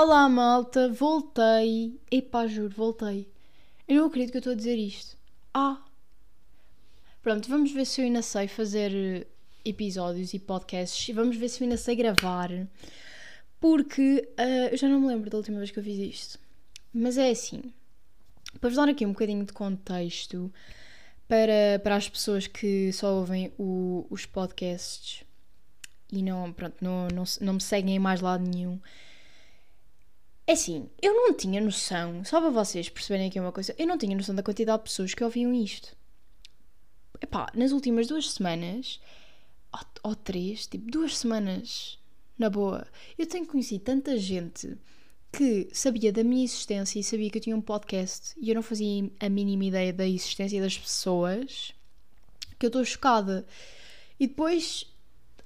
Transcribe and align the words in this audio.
Olá 0.00 0.28
malta, 0.28 0.88
voltei. 0.88 2.00
Epá, 2.08 2.46
juro, 2.46 2.72
voltei. 2.72 3.26
Eu 3.88 3.96
não 3.96 4.06
acredito 4.06 4.30
que 4.30 4.36
eu 4.36 4.38
estou 4.38 4.52
a 4.52 4.56
dizer 4.56 4.76
isto. 4.76 5.16
Ah! 5.52 5.82
Pronto, 7.20 7.48
vamos 7.48 7.72
ver 7.72 7.84
se 7.84 8.00
eu 8.00 8.04
ainda 8.04 8.22
sei 8.22 8.46
fazer 8.46 8.94
eh, 8.94 9.26
episódios 9.64 10.32
e 10.34 10.38
podcasts 10.38 11.08
e 11.08 11.12
vamos 11.12 11.36
ver 11.36 11.48
se 11.48 11.60
eu 11.60 11.64
ainda 11.64 11.76
sei 11.76 11.96
gravar. 11.96 12.48
Porque 13.58 14.28
uh, 14.38 14.68
eu 14.70 14.76
já 14.76 14.88
não 14.88 15.00
me 15.00 15.08
lembro 15.08 15.28
da 15.30 15.36
última 15.36 15.58
vez 15.58 15.72
que 15.72 15.80
eu 15.80 15.82
fiz 15.82 15.98
isto. 15.98 16.38
Mas 16.94 17.18
é 17.18 17.30
assim. 17.30 17.60
Para 18.60 18.68
vos 18.68 18.76
dar 18.76 18.88
aqui 18.88 19.04
um 19.04 19.10
bocadinho 19.10 19.44
de 19.44 19.52
contexto 19.52 20.48
para, 21.26 21.80
para 21.82 21.96
as 21.96 22.08
pessoas 22.08 22.46
que 22.46 22.92
só 22.92 23.14
ouvem 23.14 23.52
o, 23.58 24.06
os 24.08 24.24
podcasts 24.24 25.24
e 26.12 26.22
não, 26.22 26.52
pronto, 26.52 26.76
não, 26.80 27.08
não, 27.12 27.24
não 27.40 27.54
me 27.54 27.60
seguem 27.60 27.96
em 27.96 27.98
mais 27.98 28.20
lado 28.20 28.48
nenhum. 28.48 28.78
É 30.48 30.52
assim, 30.52 30.88
eu 31.02 31.14
não 31.14 31.34
tinha 31.34 31.60
noção, 31.60 32.24
só 32.24 32.40
para 32.40 32.48
vocês 32.48 32.88
perceberem 32.88 33.28
aqui 33.28 33.38
uma 33.38 33.52
coisa, 33.52 33.74
eu 33.76 33.86
não 33.86 33.98
tinha 33.98 34.16
noção 34.16 34.34
da 34.34 34.42
quantidade 34.42 34.78
de 34.78 34.88
pessoas 34.88 35.12
que 35.12 35.22
ouviam 35.22 35.52
isto. 35.52 35.94
Epá, 37.20 37.52
nas 37.54 37.70
últimas 37.70 38.06
duas 38.06 38.30
semanas, 38.30 38.98
ou, 39.70 39.80
ou 40.04 40.14
três, 40.14 40.66
tipo, 40.66 40.90
duas 40.90 41.18
semanas, 41.18 41.98
na 42.38 42.48
boa, 42.48 42.86
eu 43.18 43.26
tenho 43.26 43.44
conhecido 43.44 43.84
tanta 43.84 44.16
gente 44.16 44.74
que 45.30 45.68
sabia 45.70 46.10
da 46.10 46.24
minha 46.24 46.44
existência 46.44 46.98
e 46.98 47.04
sabia 47.04 47.28
que 47.28 47.36
eu 47.36 47.42
tinha 47.42 47.54
um 47.54 47.60
podcast 47.60 48.32
e 48.40 48.48
eu 48.48 48.54
não 48.54 48.62
fazia 48.62 49.10
a 49.20 49.28
mínima 49.28 49.66
ideia 49.66 49.92
da 49.92 50.08
existência 50.08 50.62
das 50.62 50.78
pessoas, 50.78 51.74
que 52.58 52.64
eu 52.64 52.68
estou 52.68 52.82
chocada. 52.86 53.46
E 54.18 54.26
depois 54.26 54.90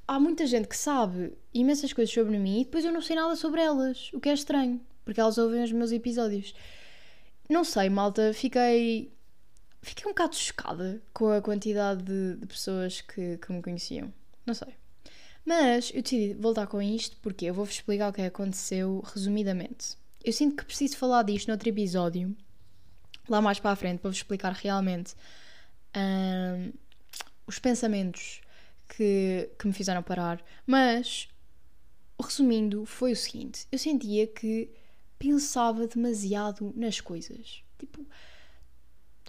há 0.06 0.20
muita 0.20 0.46
gente 0.46 0.68
que 0.68 0.76
sabe 0.76 1.32
imensas 1.52 1.92
coisas 1.92 2.14
sobre 2.14 2.38
mim 2.38 2.60
e 2.60 2.64
depois 2.64 2.84
eu 2.84 2.92
não 2.92 3.02
sei 3.02 3.16
nada 3.16 3.34
sobre 3.34 3.60
elas, 3.60 4.08
o 4.12 4.20
que 4.20 4.28
é 4.28 4.32
estranho, 4.32 4.80
porque 5.04 5.20
elas 5.20 5.38
ouvem 5.38 5.62
os 5.62 5.72
meus 5.72 5.92
episódios. 5.92 6.54
Não 7.48 7.64
sei, 7.64 7.88
malta, 7.88 8.32
fiquei. 8.32 9.12
Fiquei 9.82 10.06
um 10.06 10.10
bocado 10.10 10.36
chocada 10.36 11.02
com 11.12 11.30
a 11.30 11.42
quantidade 11.42 12.02
de, 12.04 12.36
de 12.36 12.46
pessoas 12.46 13.00
que, 13.00 13.36
que 13.38 13.52
me 13.52 13.60
conheciam. 13.60 14.12
Não 14.46 14.54
sei. 14.54 14.74
Mas 15.44 15.90
eu 15.92 16.02
decidi 16.02 16.34
voltar 16.34 16.68
com 16.68 16.80
isto 16.80 17.16
porque 17.20 17.46
eu 17.46 17.54
vou-vos 17.54 17.74
explicar 17.74 18.10
o 18.10 18.12
que 18.12 18.22
aconteceu 18.22 19.02
resumidamente. 19.12 19.96
Eu 20.24 20.32
sinto 20.32 20.56
que 20.56 20.64
preciso 20.64 20.96
falar 20.96 21.24
disto 21.24 21.48
noutro 21.48 21.68
episódio, 21.68 22.36
lá 23.28 23.40
mais 23.40 23.58
para 23.58 23.72
a 23.72 23.76
frente, 23.76 23.98
para 23.98 24.10
vos 24.10 24.18
explicar 24.18 24.52
realmente 24.52 25.14
hum, 25.96 26.72
os 27.44 27.58
pensamentos 27.58 28.40
que, 28.88 29.50
que 29.58 29.66
me 29.66 29.72
fizeram 29.72 30.02
parar. 30.02 30.40
Mas, 30.64 31.28
resumindo, 32.20 32.86
foi 32.86 33.12
o 33.12 33.16
seguinte: 33.16 33.66
eu 33.72 33.78
sentia 33.78 34.28
que 34.28 34.70
pensava 35.22 35.86
demasiado 35.86 36.72
nas 36.74 37.00
coisas. 37.00 37.62
Tipo, 37.78 38.04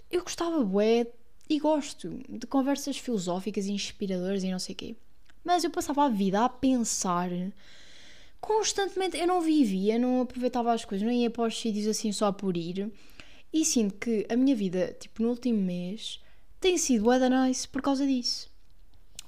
eu 0.10 0.24
gostava, 0.24 0.64
bué, 0.64 1.06
e 1.48 1.60
gosto 1.60 2.20
de 2.28 2.48
conversas 2.48 2.98
filosóficas 2.98 3.68
e 3.68 3.72
inspiradoras 3.72 4.44
e 4.44 4.50
não 4.50 4.58
sei 4.58 4.74
o 4.74 4.78
quê. 4.78 4.96
Mas 5.44 5.64
eu 5.64 5.70
passava 5.70 6.06
a 6.06 6.10
vida 6.10 6.44
a 6.44 6.50
pensar 6.50 7.30
constantemente. 8.42 9.18
Eu 9.18 9.28
não 9.28 9.40
vivia, 9.40 10.00
não 10.00 10.22
aproveitava 10.22 10.74
as 10.74 10.84
coisas, 10.84 11.06
não 11.06 11.14
ia 11.14 11.30
para 11.30 11.44
os 11.44 11.60
sítios 11.60 11.86
assim 11.86 12.12
só 12.12 12.32
por 12.32 12.58
ir. 12.58 12.92
E 13.52 13.64
sinto 13.64 13.94
que 13.96 14.26
a 14.30 14.36
minha 14.36 14.56
vida, 14.56 14.98
tipo, 15.00 15.22
no 15.22 15.30
último 15.30 15.62
mês, 15.62 16.20
tem 16.60 16.76
sido 16.76 17.08
weather 17.08 17.30
nice 17.30 17.68
por 17.68 17.84
causa 17.84 18.08
disso. 18.08 18.52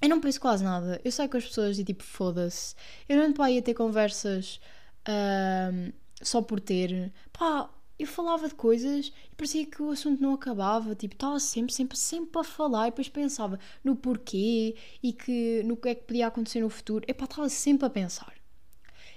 Eu 0.01 0.09
não 0.09 0.19
penso 0.19 0.41
quase 0.41 0.63
nada. 0.63 0.99
Eu 1.03 1.11
saio 1.11 1.29
com 1.29 1.37
as 1.37 1.45
pessoas 1.45 1.77
e 1.77 1.83
tipo, 1.83 2.03
foda-se. 2.03 2.73
Eu 3.07 3.17
não 3.17 3.25
ando 3.25 3.35
para 3.35 3.45
aí 3.45 3.59
a 3.59 3.61
ter 3.61 3.75
conversas 3.75 4.59
uh, 5.07 5.93
só 6.27 6.41
por 6.41 6.59
ter. 6.59 7.13
Pá, 7.31 7.69
eu 7.97 8.07
falava 8.07 8.47
de 8.47 8.55
coisas 8.55 9.07
e 9.31 9.35
parecia 9.35 9.65
que 9.65 9.81
o 9.81 9.91
assunto 9.91 10.21
não 10.21 10.33
acabava. 10.33 10.95
Tipo, 10.95 11.15
estava 11.15 11.39
sempre, 11.39 11.73
sempre, 11.73 11.97
sempre 11.97 12.39
a 12.39 12.43
falar 12.43 12.87
e 12.87 12.91
depois 12.91 13.09
pensava 13.09 13.59
no 13.83 13.95
porquê 13.95 14.75
e 15.01 15.13
que, 15.13 15.63
no 15.63 15.77
que 15.77 15.89
é 15.89 15.95
que 15.95 16.03
podia 16.03 16.27
acontecer 16.27 16.61
no 16.61 16.69
futuro. 16.69 17.05
Epá, 17.07 17.25
estava 17.25 17.49
sempre 17.49 17.85
a 17.85 17.89
pensar. 17.89 18.33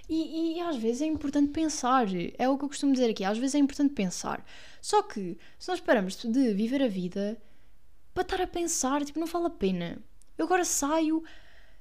E, 0.09 0.57
e, 0.57 0.61
às 0.61 0.77
vezes 0.77 1.03
é 1.03 1.07
importante 1.07 1.51
pensar. 1.51 2.07
É 2.39 2.49
o 2.49 2.57
que 2.57 2.65
eu 2.65 2.69
costumo 2.69 2.93
dizer 2.93 3.11
aqui. 3.11 3.25
Às 3.25 3.37
vezes 3.39 3.55
é 3.55 3.59
importante 3.59 3.95
pensar. 3.95 4.45
Só 4.81 5.03
que 5.03 5.37
se 5.59 5.69
nós 5.69 5.81
paramos 5.81 6.17
de 6.17 6.55
viver 6.55 6.83
a 6.83 6.89
vida 6.89 7.41
para 8.15 8.23
estar 8.23 8.41
a 8.41 8.47
pensar, 8.47 9.05
tipo, 9.05 9.21
não 9.21 9.27
vale 9.27 9.47
a 9.47 9.51
pena. 9.51 9.99
Eu 10.37 10.47
agora 10.47 10.65
saio, 10.65 11.23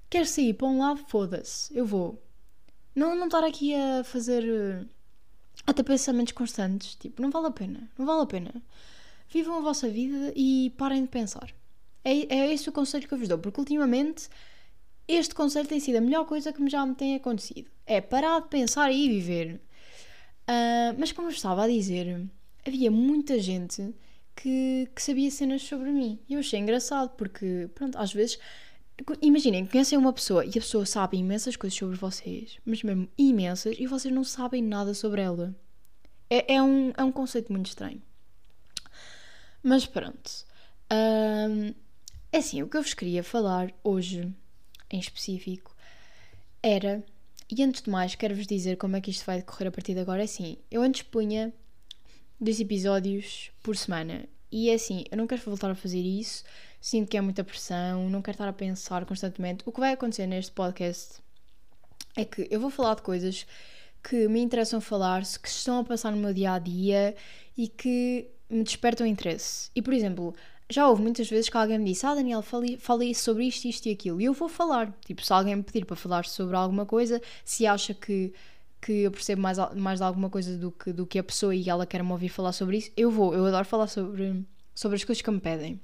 quero 0.10 0.26
sair 0.26 0.54
para 0.54 0.68
um 0.68 0.80
lado, 0.80 1.00
foda-se, 1.08 1.76
eu 1.78 1.86
vou. 1.86 2.22
Não, 2.96 3.16
não 3.16 3.28
estar 3.28 3.44
aqui 3.44 3.76
a 3.76 4.04
fazer 4.04 4.88
até 5.68 5.84
pensamentos 5.84 6.32
constantes, 6.32 6.96
tipo, 6.96 7.22
não 7.22 7.30
vale 7.30 7.48
a 7.48 7.52
pena, 7.52 7.90
não 7.98 8.06
vale 8.06 8.22
a 8.22 8.26
pena. 8.26 8.64
Vivam 9.30 9.58
a 9.58 9.62
vossa 9.62 9.90
vida 9.90 10.32
e 10.34 10.74
parem 10.78 11.02
de 11.04 11.10
pensar. 11.10 11.54
É, 12.04 12.34
é 12.34 12.54
esse 12.54 12.70
o 12.70 12.72
conselho 12.72 13.06
que 13.06 13.14
eu 13.14 13.18
vos 13.18 13.28
dou, 13.28 13.38
porque 13.38 13.60
ultimamente 13.60 14.30
este 15.06 15.36
conselho 15.36 15.68
tem 15.68 15.80
sido 15.80 15.98
a 15.98 16.02
melhor 16.02 16.26
coisa 16.26 16.54
que 16.54 16.70
já 16.70 16.86
me 16.86 16.96
tem 16.96 17.16
acontecido. 17.16 17.70
É 17.86 18.00
parar 18.00 18.40
de 18.42 18.48
pensar 18.48 18.92
e 18.92 19.10
viver. 19.10 19.62
Uh, 20.50 20.96
mas 20.98 21.12
como 21.12 21.28
eu 21.28 21.32
estava 21.32 21.66
a 21.66 21.68
dizer, 21.68 22.26
havia 22.66 22.90
muita 22.90 23.38
gente 23.38 23.94
que, 24.36 24.90
que 24.96 25.02
sabia 25.02 25.30
cenas 25.30 25.64
sobre 25.64 25.92
mim. 25.92 26.18
E 26.30 26.36
eu 26.36 26.40
achei 26.40 26.60
engraçado, 26.60 27.10
porque, 27.18 27.70
pronto, 27.76 27.98
às 27.98 28.14
vezes. 28.14 28.40
Imaginem, 29.22 29.66
conhecem 29.66 29.98
uma 29.98 30.12
pessoa 30.12 30.44
e 30.44 30.50
a 30.50 30.54
pessoa 30.54 30.86
sabe 30.86 31.18
imensas 31.18 31.56
coisas 31.56 31.78
sobre 31.78 31.96
vocês, 31.96 32.58
mas 32.66 32.82
mesmo 32.82 33.08
imensas, 33.18 33.76
e 33.80 33.86
vocês 33.86 34.14
não 34.14 34.24
sabem 34.24 34.62
nada 34.62 34.94
sobre 34.94 35.22
ela. 35.22 35.56
É, 36.30 36.56
é, 36.56 36.62
um, 36.62 36.92
é 36.98 37.04
um 37.04 37.12
conceito 37.12 37.52
muito 37.52 37.68
estranho. 37.68 38.02
Mas 39.62 39.86
pronto. 39.86 40.32
Um, 40.92 41.74
é 42.32 42.38
assim, 42.38 42.62
o 42.62 42.68
que 42.68 42.78
eu 42.78 42.82
vos 42.82 42.94
queria 42.94 43.24
falar 43.24 43.74
hoje, 43.84 44.34
em 44.90 45.00
específico, 45.00 45.76
era. 46.62 47.04
E 47.50 47.64
antes 47.64 47.82
de 47.82 47.90
mais, 47.90 48.16
quero-vos 48.16 48.46
dizer 48.46 48.78
como 48.78 48.98
é 48.98 49.02
que 49.02 49.12
isto 49.12 49.26
vai 49.26 49.38
decorrer 49.38 49.70
a 49.70 49.72
partir 49.72 49.94
de 49.94 50.02
agora. 50.02 50.22
É 50.22 50.26
assim, 50.26 50.58
eu 50.70 50.82
antes 50.82 51.04
punha 51.04 51.54
dois 52.40 52.60
episódios 52.60 53.52
por 53.62 53.78
semana. 53.78 54.28
E 54.52 54.70
é 54.70 54.74
assim, 54.74 55.06
eu 55.12 55.18
não 55.18 55.28
quero 55.28 55.42
voltar 55.44 55.70
a 55.70 55.76
fazer 55.76 56.02
isso, 56.02 56.44
sinto 56.88 57.10
que 57.10 57.18
é 57.18 57.22
muita 57.22 57.44
pressão, 57.44 58.10
não 58.10 58.22
quero 58.22 58.36
estar 58.36 58.48
a 58.48 58.54
pensar 58.54 59.06
constantemente. 59.06 59.62
O 59.66 59.74
que 59.74 59.80
vai 59.82 59.92
acontecer 59.92 60.26
neste 60.26 60.54
podcast 60.54 61.16
é 62.16 62.24
que 62.24 62.48
eu 62.50 62.62
vou 62.62 62.70
falar 62.70 62.96
de 62.96 63.02
coisas 63.02 63.46
que 64.02 64.30
me 64.30 64.40
interessam 64.40 64.80
falar, 64.80 65.22
que 65.22 65.50
estão 65.50 65.80
a 65.80 65.84
passar 65.84 66.12
no 66.12 66.18
meu 66.18 66.34
dia 66.34 66.54
a 66.54 66.60
dia 66.60 67.14
e 67.58 67.68
que 67.68 68.30
me 68.50 68.64
despertam 68.64 69.06
interesse. 69.06 69.70
E 69.76 69.82
por 69.82 69.94
exemplo, 69.94 70.34
já 70.70 70.88
houve 70.88 71.02
muitas 71.02 71.30
vezes 71.30 71.50
que 71.50 71.58
alguém 71.58 71.78
me 71.78 71.84
disse: 71.84 72.06
Ah, 72.06 72.16
Daniel, 72.16 72.42
falei, 72.42 72.78
falei 72.78 73.14
sobre 73.14 73.44
isto, 73.44 73.68
isto 73.68 73.88
e 73.88 73.92
aquilo. 73.92 74.22
E 74.22 74.24
eu 74.24 74.32
vou 74.34 74.48
falar. 74.48 74.98
Tipo, 75.06 75.26
se 75.26 75.34
alguém 75.34 75.58
me 75.58 75.64
pedir 75.64 75.84
para 75.84 75.98
falar 75.98 76.24
sobre 76.24 76.56
alguma 76.56 76.86
coisa, 76.86 77.22
se 77.44 77.68
acha 77.68 77.94
que 77.94 78.34
que 78.80 78.94
eu 79.02 79.12
percebo 79.12 79.42
mais, 79.42 79.58
mais 79.76 80.00
de 80.00 80.06
alguma 80.06 80.30
coisa 80.30 80.58
do 80.58 80.72
que, 80.72 80.94
do 80.94 81.06
que 81.06 81.20
a 81.20 81.24
pessoa 81.24 81.54
e 81.54 81.70
ela 81.70 81.86
quer 81.86 82.02
me 82.02 82.12
ouvir 82.12 82.30
falar 82.30 82.54
sobre 82.54 82.78
isso, 82.78 82.92
eu 82.96 83.12
vou. 83.12 83.34
Eu 83.34 83.46
adoro 83.46 83.66
falar 83.66 83.88
sobre, 83.88 84.46
sobre 84.74 84.96
as 84.96 85.04
coisas 85.04 85.22
que 85.22 85.32
me 85.32 85.42
pedem. 85.42 85.82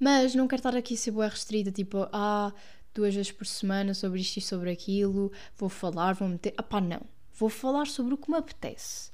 Mas 0.00 0.34
não 0.34 0.48
quero 0.48 0.60
estar 0.60 0.74
aqui 0.74 0.94
a 0.94 0.96
ser 0.96 1.10
boa 1.10 1.28
restrita, 1.28 1.70
tipo, 1.70 2.08
ah, 2.10 2.52
duas 2.94 3.14
vezes 3.14 3.30
por 3.30 3.46
semana 3.46 3.92
sobre 3.92 4.20
isto 4.20 4.38
e 4.38 4.40
sobre 4.40 4.70
aquilo, 4.70 5.30
vou 5.56 5.68
falar, 5.68 6.14
vou 6.14 6.26
meter. 6.26 6.54
Ah 6.56 6.62
pá, 6.62 6.80
não. 6.80 7.02
Vou 7.34 7.50
falar 7.50 7.86
sobre 7.86 8.14
o 8.14 8.16
que 8.16 8.30
me 8.30 8.38
apetece. 8.38 9.10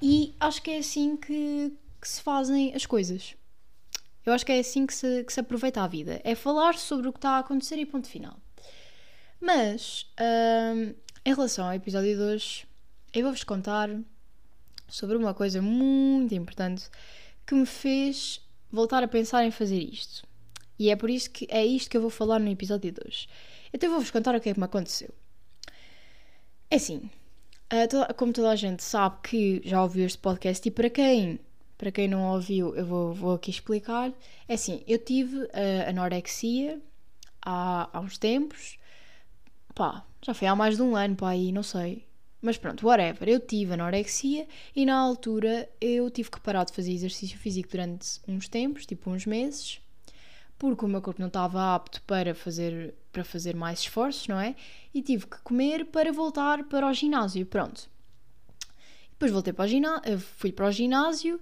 E 0.00 0.34
acho 0.38 0.62
que 0.62 0.70
é 0.70 0.78
assim 0.78 1.16
que, 1.16 1.72
que 2.00 2.08
se 2.08 2.20
fazem 2.20 2.74
as 2.74 2.84
coisas. 2.84 3.34
Eu 4.24 4.32
acho 4.32 4.44
que 4.44 4.52
é 4.52 4.58
assim 4.58 4.86
que 4.86 4.94
se, 4.94 5.24
que 5.24 5.32
se 5.32 5.40
aproveita 5.40 5.82
a 5.82 5.86
vida. 5.86 6.20
É 6.24 6.34
falar 6.34 6.76
sobre 6.76 7.08
o 7.08 7.12
que 7.12 7.18
está 7.18 7.30
a 7.30 7.38
acontecer 7.38 7.76
e 7.76 7.86
ponto 7.86 8.06
final. 8.06 8.38
Mas 9.40 10.06
hum, 10.76 10.94
em 11.24 11.34
relação 11.34 11.66
ao 11.66 11.74
episódio 11.74 12.14
de 12.14 12.22
hoje, 12.22 12.66
eu 13.14 13.22
vou-vos 13.22 13.44
contar 13.44 13.88
sobre 14.88 15.16
uma 15.16 15.32
coisa 15.32 15.62
muito 15.62 16.34
importante 16.34 16.88
que 17.46 17.54
me 17.54 17.66
fez 17.66 18.41
voltar 18.72 19.02
a 19.02 19.08
pensar 19.08 19.44
em 19.44 19.50
fazer 19.50 19.78
isto. 19.78 20.26
E 20.78 20.90
é 20.90 20.96
por 20.96 21.10
isso 21.10 21.30
que 21.30 21.46
é 21.50 21.64
isto 21.64 21.90
que 21.90 21.96
eu 21.96 22.00
vou 22.00 22.10
falar 22.10 22.38
no 22.38 22.50
episódio 22.50 22.90
de 22.90 23.00
hoje. 23.06 23.28
Então 23.72 23.90
vou-vos 23.90 24.10
contar 24.10 24.34
o 24.34 24.40
que 24.40 24.48
é 24.48 24.54
que 24.54 24.58
me 24.58 24.64
aconteceu. 24.64 25.10
É 26.70 26.76
assim, 26.76 27.10
como 28.16 28.32
toda 28.32 28.50
a 28.50 28.56
gente 28.56 28.82
sabe 28.82 29.16
que 29.22 29.62
já 29.64 29.82
ouviu 29.82 30.06
este 30.06 30.18
podcast 30.18 30.66
e 30.66 30.70
para 30.70 30.90
quem 30.90 31.38
para 31.76 31.90
quem 31.90 32.06
não 32.06 32.30
ouviu, 32.30 32.76
eu 32.76 32.86
vou, 32.86 33.12
vou 33.12 33.34
aqui 33.34 33.50
explicar. 33.50 34.12
É 34.46 34.54
assim, 34.54 34.84
eu 34.86 34.98
tive 34.98 35.48
a 35.52 35.90
anorexia 35.90 36.80
há, 37.44 37.90
há 37.92 38.00
uns 38.00 38.16
tempos 38.18 38.78
pá, 39.74 40.04
já 40.22 40.34
foi 40.34 40.48
há 40.48 40.54
mais 40.54 40.76
de 40.76 40.82
um 40.82 40.96
ano, 40.96 41.16
pá, 41.16 41.30
aí, 41.30 41.52
não 41.52 41.62
sei. 41.62 42.06
Mas 42.42 42.58
pronto, 42.58 42.84
whatever. 42.84 43.28
Eu 43.28 43.38
tive 43.38 43.74
anorexia 43.74 44.48
e 44.74 44.84
na 44.84 44.96
altura 44.96 45.68
eu 45.80 46.10
tive 46.10 46.28
que 46.28 46.40
parar 46.40 46.64
de 46.64 46.72
fazer 46.72 46.92
exercício 46.92 47.38
físico 47.38 47.70
durante 47.70 48.20
uns 48.26 48.48
tempos, 48.48 48.84
tipo 48.84 49.08
uns 49.08 49.24
meses, 49.24 49.80
porque 50.58 50.84
o 50.84 50.88
meu 50.88 51.00
corpo 51.00 51.20
não 51.20 51.28
estava 51.28 51.72
apto 51.72 52.02
para 52.02 52.34
fazer, 52.34 52.94
para 53.12 53.22
fazer 53.22 53.54
mais 53.54 53.80
esforços, 53.80 54.26
não 54.26 54.40
é? 54.40 54.56
E 54.92 55.00
tive 55.00 55.26
que 55.26 55.38
comer 55.38 55.86
para 55.86 56.12
voltar 56.12 56.64
para 56.64 56.88
o 56.88 56.92
ginásio. 56.92 57.46
Pronto. 57.46 57.88
Depois 59.12 59.30
voltei 59.30 59.52
para 59.52 59.64
o 59.64 59.68
ginásio, 59.68 60.18
fui 60.18 60.50
para 60.50 60.66
o 60.66 60.72
ginásio 60.72 61.40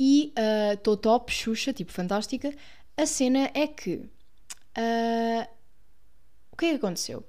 e 0.00 0.32
estou 0.72 0.94
uh, 0.94 0.96
top, 0.96 1.30
xuxa, 1.30 1.74
tipo 1.74 1.92
fantástica. 1.92 2.54
A 2.96 3.04
cena 3.04 3.50
é 3.52 3.66
que. 3.66 3.96
Uh, 3.96 5.46
o 6.50 6.56
que 6.56 6.66
é 6.66 6.70
que 6.70 6.76
aconteceu? 6.76 7.22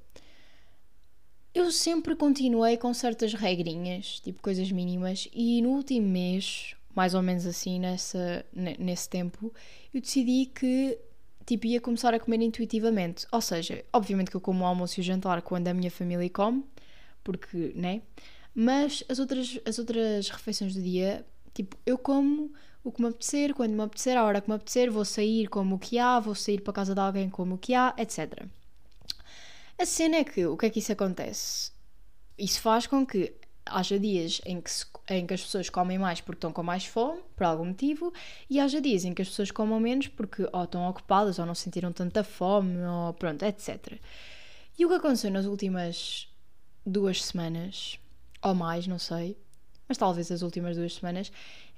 Eu 1.53 1.71
sempre 1.71 2.15
continuei 2.15 2.77
com 2.77 2.93
certas 2.93 3.33
regrinhas, 3.33 4.19
tipo 4.19 4.41
coisas 4.41 4.71
mínimas, 4.71 5.27
e 5.33 5.61
no 5.61 5.69
último 5.69 6.07
mês, 6.07 6.75
mais 6.95 7.13
ou 7.15 7.21
menos 7.21 7.45
assim, 7.45 7.79
nessa, 7.79 8.45
nesse 8.53 9.09
tempo, 9.09 9.51
eu 9.93 9.99
decidi 9.99 10.45
que 10.45 10.99
tipo, 11.45 11.65
ia 11.65 11.81
começar 11.81 12.13
a 12.13 12.19
comer 12.19 12.41
intuitivamente. 12.41 13.25
Ou 13.31 13.41
seja, 13.41 13.83
obviamente 13.91 14.29
que 14.29 14.37
eu 14.37 14.41
como 14.41 14.63
o 14.63 14.67
almoço 14.67 14.99
e 14.99 15.01
o 15.01 15.03
jantar 15.03 15.41
quando 15.41 15.67
a 15.67 15.73
minha 15.73 15.89
família 15.89 16.29
come, 16.29 16.63
porque, 17.23 17.73
né? 17.75 18.03
Mas 18.53 19.03
as 19.09 19.19
outras, 19.19 19.59
as 19.65 19.79
outras 19.79 20.29
refeições 20.29 20.75
do 20.75 20.81
dia, 20.81 21.25
tipo, 21.53 21.75
eu 21.85 21.97
como 21.97 22.51
o 22.83 22.91
que 22.91 23.01
me 23.01 23.07
apetecer, 23.09 23.53
quando 23.55 23.71
me 23.73 23.81
apetecer, 23.81 24.17
a 24.17 24.23
hora 24.23 24.41
que 24.41 24.49
me 24.49 24.55
apetecer, 24.55 24.91
vou 24.91 25.05
sair 25.05 25.47
como 25.47 25.75
o 25.75 25.79
que 25.79 25.97
há, 25.97 26.19
vou 26.19 26.35
sair 26.35 26.61
para 26.61 26.73
casa 26.73 26.93
de 26.93 27.01
alguém 27.01 27.29
como 27.29 27.55
o 27.55 27.57
que 27.57 27.73
há, 27.73 27.93
etc. 27.97 28.45
A 29.79 29.85
cena 29.85 30.17
é 30.17 30.23
que, 30.25 30.45
o 30.45 30.57
que 30.57 30.65
é 30.65 30.69
que 30.69 30.79
isso 30.79 30.91
acontece? 30.91 31.71
Isso 32.37 32.59
faz 32.59 32.85
com 32.85 33.05
que 33.05 33.33
haja 33.65 33.97
dias 33.97 34.41
em 34.45 34.59
que, 34.59 34.69
se, 34.69 34.85
em 35.09 35.25
que 35.25 35.33
as 35.33 35.41
pessoas 35.41 35.69
comem 35.69 35.97
mais 35.97 36.19
porque 36.19 36.35
estão 36.35 36.51
com 36.51 36.61
mais 36.61 36.85
fome, 36.85 37.21
por 37.33 37.45
algum 37.45 37.63
motivo, 37.63 38.11
e 38.49 38.59
haja 38.59 38.81
dias 38.81 39.05
em 39.05 39.13
que 39.13 39.21
as 39.21 39.29
pessoas 39.29 39.51
comam 39.51 39.79
menos 39.79 40.09
porque 40.09 40.49
ou 40.51 40.63
estão 40.65 40.85
ocupadas 40.89 41.39
ou 41.39 41.45
não 41.45 41.55
sentiram 41.55 41.93
tanta 41.93 42.25
fome, 42.25 42.77
ou 42.83 43.13
pronto, 43.13 43.45
etc. 43.45 43.97
E 44.77 44.85
o 44.85 44.89
que 44.89 44.95
aconteceu 44.95 45.31
nas 45.31 45.45
últimas 45.45 46.27
duas 46.85 47.23
semanas, 47.23 47.97
ou 48.41 48.53
mais, 48.53 48.85
não 48.85 48.99
sei, 48.99 49.37
mas 49.87 49.97
talvez 49.97 50.29
as 50.29 50.41
últimas 50.41 50.75
duas 50.75 50.95
semanas, 50.95 51.31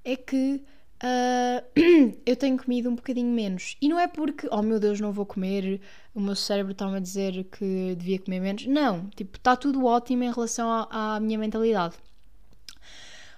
é 0.03 0.15
que 0.15 0.63
uh, 1.01 1.65
eu 2.25 2.35
tenho 2.35 2.57
comido 2.57 2.89
um 2.89 2.95
bocadinho 2.95 3.31
menos. 3.33 3.75
E 3.81 3.89
não 3.89 3.99
é 3.99 4.07
porque, 4.07 4.47
oh 4.51 4.61
meu 4.61 4.79
Deus, 4.79 4.99
não 4.99 5.11
vou 5.11 5.25
comer, 5.25 5.81
o 6.13 6.19
meu 6.19 6.35
cérebro 6.35 6.71
está-me 6.71 6.97
a 6.97 6.99
dizer 6.99 7.43
que 7.45 7.95
devia 7.95 8.19
comer 8.19 8.39
menos. 8.39 8.65
Não, 8.67 9.09
tipo, 9.09 9.37
está 9.37 9.55
tudo 9.55 9.85
ótimo 9.85 10.23
em 10.23 10.31
relação 10.31 10.69
à, 10.69 11.15
à 11.15 11.19
minha 11.19 11.37
mentalidade. 11.37 11.95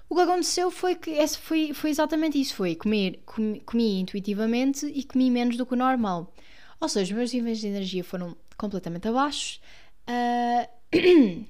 O 0.09 0.15
que 0.15 0.21
aconteceu 0.21 0.69
foi 0.69 0.95
que 0.95 1.09
esse 1.11 1.37
foi, 1.37 1.73
foi 1.73 1.89
exatamente 1.89 2.39
isso: 2.39 2.55
foi 2.55 2.75
comer, 2.75 3.19
comi, 3.25 3.59
comi 3.61 3.99
intuitivamente 3.99 4.85
e 4.85 5.03
comi 5.03 5.31
menos 5.31 5.57
do 5.57 5.65
que 5.65 5.73
o 5.73 5.77
normal. 5.77 6.31
Ou 6.79 6.89
seja, 6.89 7.13
os 7.13 7.17
meus 7.17 7.33
níveis 7.33 7.59
de 7.59 7.67
energia 7.67 8.03
foram 8.03 8.35
completamente 8.57 9.07
abaixo. 9.07 9.59
Uh, 10.07 10.67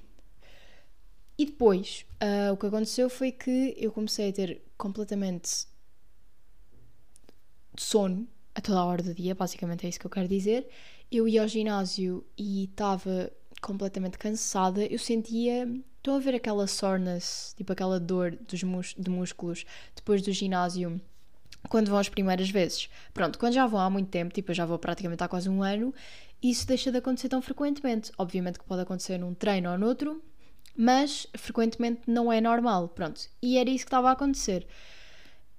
e 1.36 1.44
depois, 1.44 2.06
uh, 2.22 2.52
o 2.52 2.56
que 2.56 2.66
aconteceu 2.66 3.10
foi 3.10 3.32
que 3.32 3.74
eu 3.76 3.90
comecei 3.92 4.30
a 4.30 4.32
ter 4.32 4.62
completamente 4.78 5.66
sono 7.76 8.26
a 8.54 8.60
toda 8.60 8.78
a 8.78 8.84
hora 8.84 9.02
do 9.02 9.14
dia, 9.14 9.34
basicamente 9.34 9.84
é 9.84 9.88
isso 9.88 9.98
que 9.98 10.06
eu 10.06 10.10
quero 10.10 10.28
dizer. 10.28 10.68
Eu 11.10 11.26
ia 11.26 11.42
ao 11.42 11.48
ginásio 11.48 12.24
e 12.38 12.64
estava 12.64 13.30
completamente 13.60 14.18
cansada, 14.18 14.84
eu 14.84 14.98
sentia. 14.98 15.68
Estão 15.96 16.16
a 16.16 16.18
ver 16.18 16.34
aquela 16.34 16.66
soreness, 16.66 17.54
tipo 17.56 17.72
aquela 17.72 17.98
dor 17.98 18.36
dos 18.46 18.62
mus 18.62 18.94
de 18.98 19.10
músculos 19.10 19.64
depois 19.96 20.20
do 20.20 20.30
ginásio, 20.32 21.00
quando 21.68 21.88
vão 21.88 21.98
as 21.98 22.10
primeiras 22.10 22.50
vezes? 22.50 22.90
Pronto, 23.14 23.38
quando 23.38 23.54
já 23.54 23.66
vão 23.66 23.80
há 23.80 23.88
muito 23.88 24.10
tempo, 24.10 24.34
tipo 24.34 24.50
eu 24.50 24.54
já 24.54 24.66
vou 24.66 24.78
praticamente 24.78 25.24
há 25.24 25.28
quase 25.28 25.48
um 25.48 25.62
ano, 25.62 25.94
isso 26.42 26.66
deixa 26.66 26.92
de 26.92 26.98
acontecer 26.98 27.30
tão 27.30 27.40
frequentemente. 27.40 28.12
Obviamente 28.18 28.58
que 28.58 28.66
pode 28.66 28.82
acontecer 28.82 29.18
num 29.18 29.32
treino 29.32 29.70
ou 29.70 29.78
noutro, 29.78 30.22
mas 30.76 31.26
frequentemente 31.36 32.02
não 32.06 32.30
é 32.30 32.38
normal. 32.40 32.88
Pronto, 32.88 33.22
e 33.42 33.56
era 33.56 33.70
isso 33.70 33.84
que 33.84 33.88
estava 33.88 34.10
a 34.10 34.12
acontecer. 34.12 34.66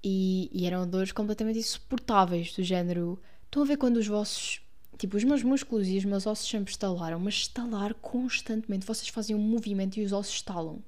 E, 0.08 0.48
e 0.52 0.66
eram 0.68 0.88
dores 0.88 1.10
completamente 1.10 1.58
insuportáveis, 1.58 2.54
do 2.54 2.62
género. 2.62 3.20
Estão 3.46 3.64
a 3.64 3.66
ver 3.66 3.76
quando 3.76 3.96
os 3.96 4.06
vossos. 4.06 4.62
Tipo, 4.96 5.16
os 5.16 5.24
meus 5.24 5.42
músculos 5.42 5.88
e 5.88 5.98
os 5.98 6.04
meus 6.04 6.28
ossos 6.28 6.48
sempre 6.48 6.70
estalaram, 6.70 7.18
mas 7.18 7.34
estalar 7.34 7.92
constantemente. 7.94 8.86
Vocês 8.86 9.08
fazem 9.08 9.34
um 9.34 9.40
movimento 9.40 9.96
e 9.96 10.04
os 10.04 10.12
ossos 10.12 10.34
estalam. 10.34 10.78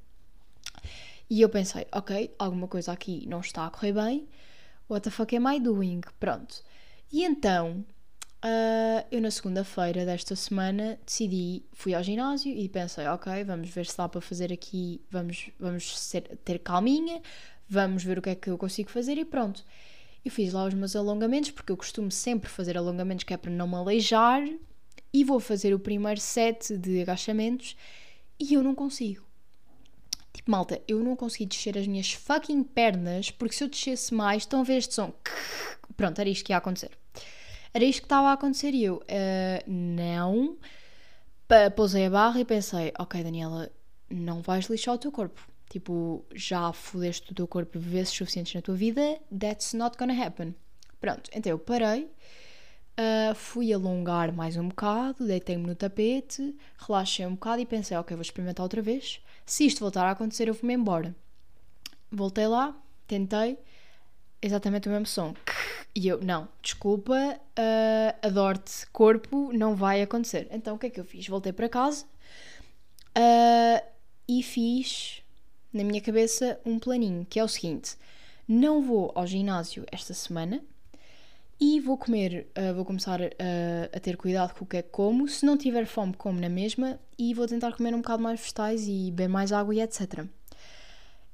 E 1.29 1.41
eu 1.41 1.49
pensei, 1.49 1.85
ok, 1.91 2.33
alguma 2.39 2.69
coisa 2.69 2.93
aqui 2.93 3.27
não 3.27 3.41
está 3.41 3.67
a 3.67 3.71
correr 3.71 3.93
bem. 3.93 4.29
What 4.89 5.03
the 5.03 5.11
fuck 5.11 5.37
am 5.37 5.53
I 5.53 5.59
doing? 5.59 6.03
Pronto. 6.21 6.63
E 7.11 7.25
então, 7.25 7.85
uh, 8.45 9.05
eu 9.11 9.21
na 9.21 9.33
segunda-feira 9.33 10.07
desta 10.07 10.37
semana 10.37 10.97
decidi, 11.05 11.65
fui 11.73 11.93
ao 11.93 12.05
ginásio 12.05 12.57
e 12.57 12.69
pensei, 12.69 13.05
ok, 13.09 13.43
vamos 13.43 13.69
ver 13.69 13.85
se 13.85 13.99
dá 13.99 14.09
para 14.09 14.21
fazer 14.21 14.53
aqui, 14.53 15.03
vamos, 15.11 15.51
vamos 15.59 15.99
ser, 15.99 16.23
ter 16.45 16.61
calminha, 16.61 17.21
vamos 17.69 18.03
ver 18.03 18.19
o 18.19 18.23
que 18.23 18.31
é 18.31 18.35
que 18.35 18.51
eu 18.51 18.59
consigo 18.59 18.91
fazer 18.91 19.19
e 19.19 19.25
pronto. 19.25 19.65
Eu 20.25 20.31
fiz 20.31 20.53
lá 20.53 20.65
os 20.65 20.75
meus 20.75 20.97
alongamentos, 20.97 21.51
porque 21.51 21.71
eu 21.71 21.77
costumo 21.77 22.11
sempre 22.11 22.49
fazer 22.49 22.77
alongamentos 22.77 23.25
que 23.25 23.33
é 23.33 23.37
para 23.37 23.51
não 23.51 23.69
me 23.69 23.77
aleijar, 23.77 24.43
e 25.13 25.25
vou 25.25 25.41
fazer 25.41 25.75
o 25.75 25.79
primeiro 25.79 26.21
set 26.21 26.77
de 26.77 27.01
agachamentos 27.01 27.77
e 28.39 28.55
eu 28.55 28.63
não 28.63 28.75
consigo. 28.75 29.27
Tipo, 30.33 30.51
malta, 30.51 30.81
eu 30.87 31.03
não 31.03 31.17
consegui 31.17 31.47
descer 31.47 31.77
as 31.77 31.87
minhas 31.87 32.13
fucking 32.13 32.63
pernas, 32.63 33.31
porque 33.31 33.55
se 33.55 33.65
eu 33.65 33.69
descesse 33.69 34.15
mais, 34.15 34.43
estão 34.43 34.61
a 34.61 34.65
ver 34.65 34.77
este 34.77 34.95
som. 34.95 35.13
Pronto, 35.97 36.21
era 36.21 36.29
isto 36.29 36.45
que 36.45 36.53
ia 36.53 36.59
acontecer. 36.59 36.91
Era 37.73 37.85
isto 37.85 38.03
que 38.03 38.07
estava 38.07 38.29
a 38.29 38.33
acontecer 38.33 38.73
e 38.73 38.85
eu, 38.85 38.97
uh, 38.97 39.65
não. 39.71 40.57
Pousei 41.75 42.07
a 42.07 42.11
barra 42.11 42.41
e 42.41 42.45
pensei, 42.45 42.93
ok, 42.99 43.23
Daniela, 43.25 43.71
não 44.11 44.43
vais 44.43 44.67
lixar 44.67 44.95
o 44.95 44.99
teu 44.99 45.11
corpo. 45.11 45.41
Tipo, 45.69 46.25
já 46.35 46.73
fodeste 46.73 47.31
o 47.31 47.35
teu 47.35 47.47
corpo 47.47 47.79
vezes 47.79 48.11
suficientes 48.11 48.55
na 48.55 48.63
tua 48.63 48.75
vida, 48.75 49.21
that's 49.39 49.75
not 49.75 49.99
gonna 49.99 50.15
happen. 50.15 50.55
Pronto, 51.01 51.31
então 51.33 51.51
eu 51.51 51.59
parei, 51.59 52.05
uh, 52.99 53.35
fui 53.35 53.73
alongar 53.73 54.33
mais 54.33 54.57
um 54.57 54.69
bocado, 54.69 55.27
deitei-me 55.27 55.67
no 55.67 55.75
tapete, 55.75 56.57
relaxei 56.79 57.27
um 57.27 57.35
bocado 57.35 57.61
e 57.61 57.67
pensei, 57.67 57.97
ok, 57.97 58.17
vou 58.17 58.23
experimentar 58.23 58.65
outra 58.65 58.83
vez. 58.83 59.21
Se 59.45 59.67
isto 59.67 59.81
voltar 59.81 60.05
a 60.07 60.11
acontecer, 60.11 60.49
eu 60.49 60.55
vou-me 60.55 60.75
embora. 60.75 61.15
Voltei 62.11 62.47
lá, 62.47 62.75
tentei, 63.07 63.59
exatamente 64.41 64.89
o 64.89 64.91
mesmo 64.91 65.07
som. 65.07 65.35
E 65.95 66.09
eu, 66.09 66.23
não, 66.23 66.49
desculpa, 66.63 67.15
uh, 67.15 68.27
adoro-te, 68.27 68.87
corpo, 68.93 69.53
não 69.53 69.75
vai 69.75 70.01
acontecer. 70.03 70.49
Então 70.51 70.77
o 70.77 70.79
que 70.79 70.87
é 70.87 70.91
que 70.91 71.01
eu 71.01 71.05
fiz? 71.05 71.27
Voltei 71.27 71.53
para 71.53 71.69
casa 71.69 72.07
uh, 73.17 73.87
e 74.29 74.43
fiz 74.43 75.23
na 75.79 75.85
minha 75.85 76.01
cabeça 76.01 76.61
um 76.67 76.79
planinho, 76.79 77.25
que 77.25 77.39
é 77.39 77.45
o 77.45 77.49
seguinte: 77.49 77.97
não 78.47 78.83
vou 78.83 79.13
ao 79.15 79.27
ginásio 79.27 79.85
esta 79.93 80.13
semana 80.13 80.61
e 81.61 81.81
vou 81.81 81.97
comer, 81.97 82.49
uh, 82.59 82.75
vou 82.75 82.85
começar 82.85 83.21
uh, 83.21 83.25
a 83.93 84.01
ter 84.01 84.17
cuidado 84.17 84.55
com 84.55 84.65
o 84.65 84.69
que 84.69 84.79
é 84.79 84.83
que 84.83 84.91
como. 84.91 85.29
Se 85.29 85.47
não 85.47 85.57
tiver 85.57 85.87
fome, 85.87 86.15
como 86.15 86.41
na 86.41 86.49
mesma 86.49 86.99
e 87.17 87.33
vou 87.33 87.47
tentar 87.47 87.73
comer 87.77 87.95
um 87.95 88.01
bocado 88.01 88.23
mais 88.23 88.41
vegetais 88.41 88.87
e 88.89 89.11
beber 89.11 89.29
mais 89.29 89.53
água 89.53 89.75
e 89.75 89.81
etc. 89.81 90.25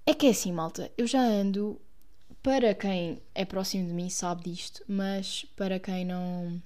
É 0.06 0.12
que 0.12 0.26
é 0.26 0.30
assim, 0.30 0.52
malta, 0.52 0.90
eu 0.98 1.06
já 1.06 1.22
ando, 1.22 1.80
para 2.42 2.74
quem 2.74 3.22
é 3.34 3.46
próximo 3.46 3.86
de 3.86 3.94
mim 3.94 4.10
sabe 4.10 4.50
disto, 4.50 4.84
mas 4.86 5.46
para 5.56 5.80
quem 5.80 6.04
não 6.04 6.62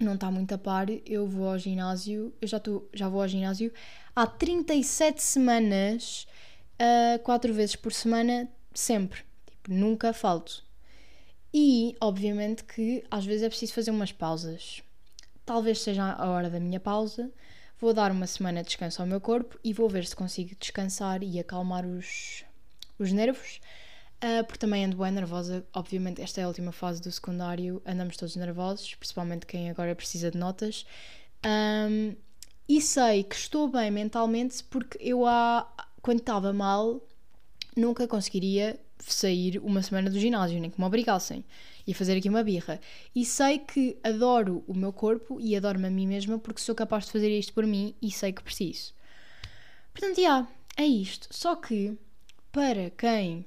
não 0.00 0.14
está 0.14 0.30
muito 0.30 0.54
a 0.54 0.58
par, 0.58 0.86
eu 1.04 1.26
vou 1.26 1.48
ao 1.48 1.58
ginásio, 1.58 2.32
eu 2.40 2.46
já, 2.46 2.60
tô, 2.60 2.84
já 2.94 3.08
vou 3.08 3.20
ao 3.20 3.26
ginásio 3.26 3.72
há 4.14 4.28
37 4.28 5.20
semanas 5.20 6.24
uh, 6.80 7.18
quatro 7.20 7.52
vezes 7.52 7.76
por 7.76 7.92
semana, 7.92 8.48
sempre. 8.74 9.20
Tipo, 9.46 9.72
nunca 9.72 10.12
falto. 10.12 10.64
E, 11.52 11.96
obviamente, 12.00 12.64
que 12.64 13.04
às 13.10 13.24
vezes 13.24 13.42
é 13.42 13.48
preciso 13.48 13.72
fazer 13.72 13.90
umas 13.90 14.12
pausas. 14.12 14.82
Talvez 15.44 15.80
seja 15.80 16.12
a 16.12 16.28
hora 16.28 16.50
da 16.50 16.60
minha 16.60 16.78
pausa. 16.78 17.30
Vou 17.80 17.94
dar 17.94 18.10
uma 18.10 18.26
semana 18.26 18.62
de 18.62 18.68
descanso 18.68 19.00
ao 19.00 19.08
meu 19.08 19.20
corpo 19.20 19.58
e 19.62 19.72
vou 19.72 19.88
ver 19.88 20.04
se 20.04 20.14
consigo 20.14 20.54
descansar 20.58 21.22
e 21.22 21.38
acalmar 21.38 21.86
os, 21.86 22.44
os 22.98 23.12
nervos. 23.12 23.60
Uh, 24.22 24.44
porque 24.44 24.58
também 24.58 24.84
ando 24.84 24.96
bem 24.96 25.12
nervosa. 25.12 25.64
Obviamente, 25.72 26.20
esta 26.20 26.40
é 26.40 26.44
a 26.44 26.48
última 26.48 26.72
fase 26.72 27.00
do 27.00 27.10
secundário, 27.10 27.80
andamos 27.86 28.16
todos 28.16 28.34
nervosos, 28.34 28.94
principalmente 28.96 29.46
quem 29.46 29.70
agora 29.70 29.94
precisa 29.94 30.30
de 30.30 30.36
notas. 30.36 30.84
Um, 31.46 32.16
e 32.68 32.82
sei 32.82 33.22
que 33.22 33.36
estou 33.36 33.68
bem 33.68 33.90
mentalmente 33.90 34.62
porque 34.64 34.98
eu 35.00 35.24
há 35.24 35.66
quando 36.08 36.20
estava 36.20 36.54
mal, 36.54 37.06
nunca 37.76 38.08
conseguiria 38.08 38.80
sair 38.98 39.58
uma 39.58 39.82
semana 39.82 40.08
do 40.08 40.18
ginásio, 40.18 40.58
nem 40.58 40.70
que 40.70 40.80
me 40.80 40.86
obrigassem. 40.86 41.44
E 41.86 41.92
fazer 41.92 42.16
aqui 42.16 42.30
uma 42.30 42.42
birra. 42.42 42.80
E 43.14 43.26
sei 43.26 43.58
que 43.58 43.98
adoro 44.02 44.64
o 44.66 44.72
meu 44.72 44.90
corpo 44.90 45.38
e 45.38 45.54
adoro-me 45.54 45.86
a 45.86 45.90
mim 45.90 46.06
mesma 46.06 46.38
porque 46.38 46.62
sou 46.62 46.74
capaz 46.74 47.04
de 47.04 47.12
fazer 47.12 47.28
isto 47.38 47.52
por 47.52 47.66
mim 47.66 47.94
e 48.00 48.10
sei 48.10 48.32
que 48.32 48.42
preciso. 48.42 48.94
Portanto, 49.92 50.18
já, 50.18 50.48
é 50.78 50.86
isto. 50.86 51.28
Só 51.30 51.54
que, 51.54 51.98
para 52.50 52.88
quem 52.88 53.44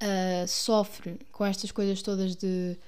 uh, 0.00 0.46
sofre 0.46 1.18
com 1.32 1.44
estas 1.44 1.72
coisas 1.72 2.02
todas 2.02 2.36
de 2.36 2.78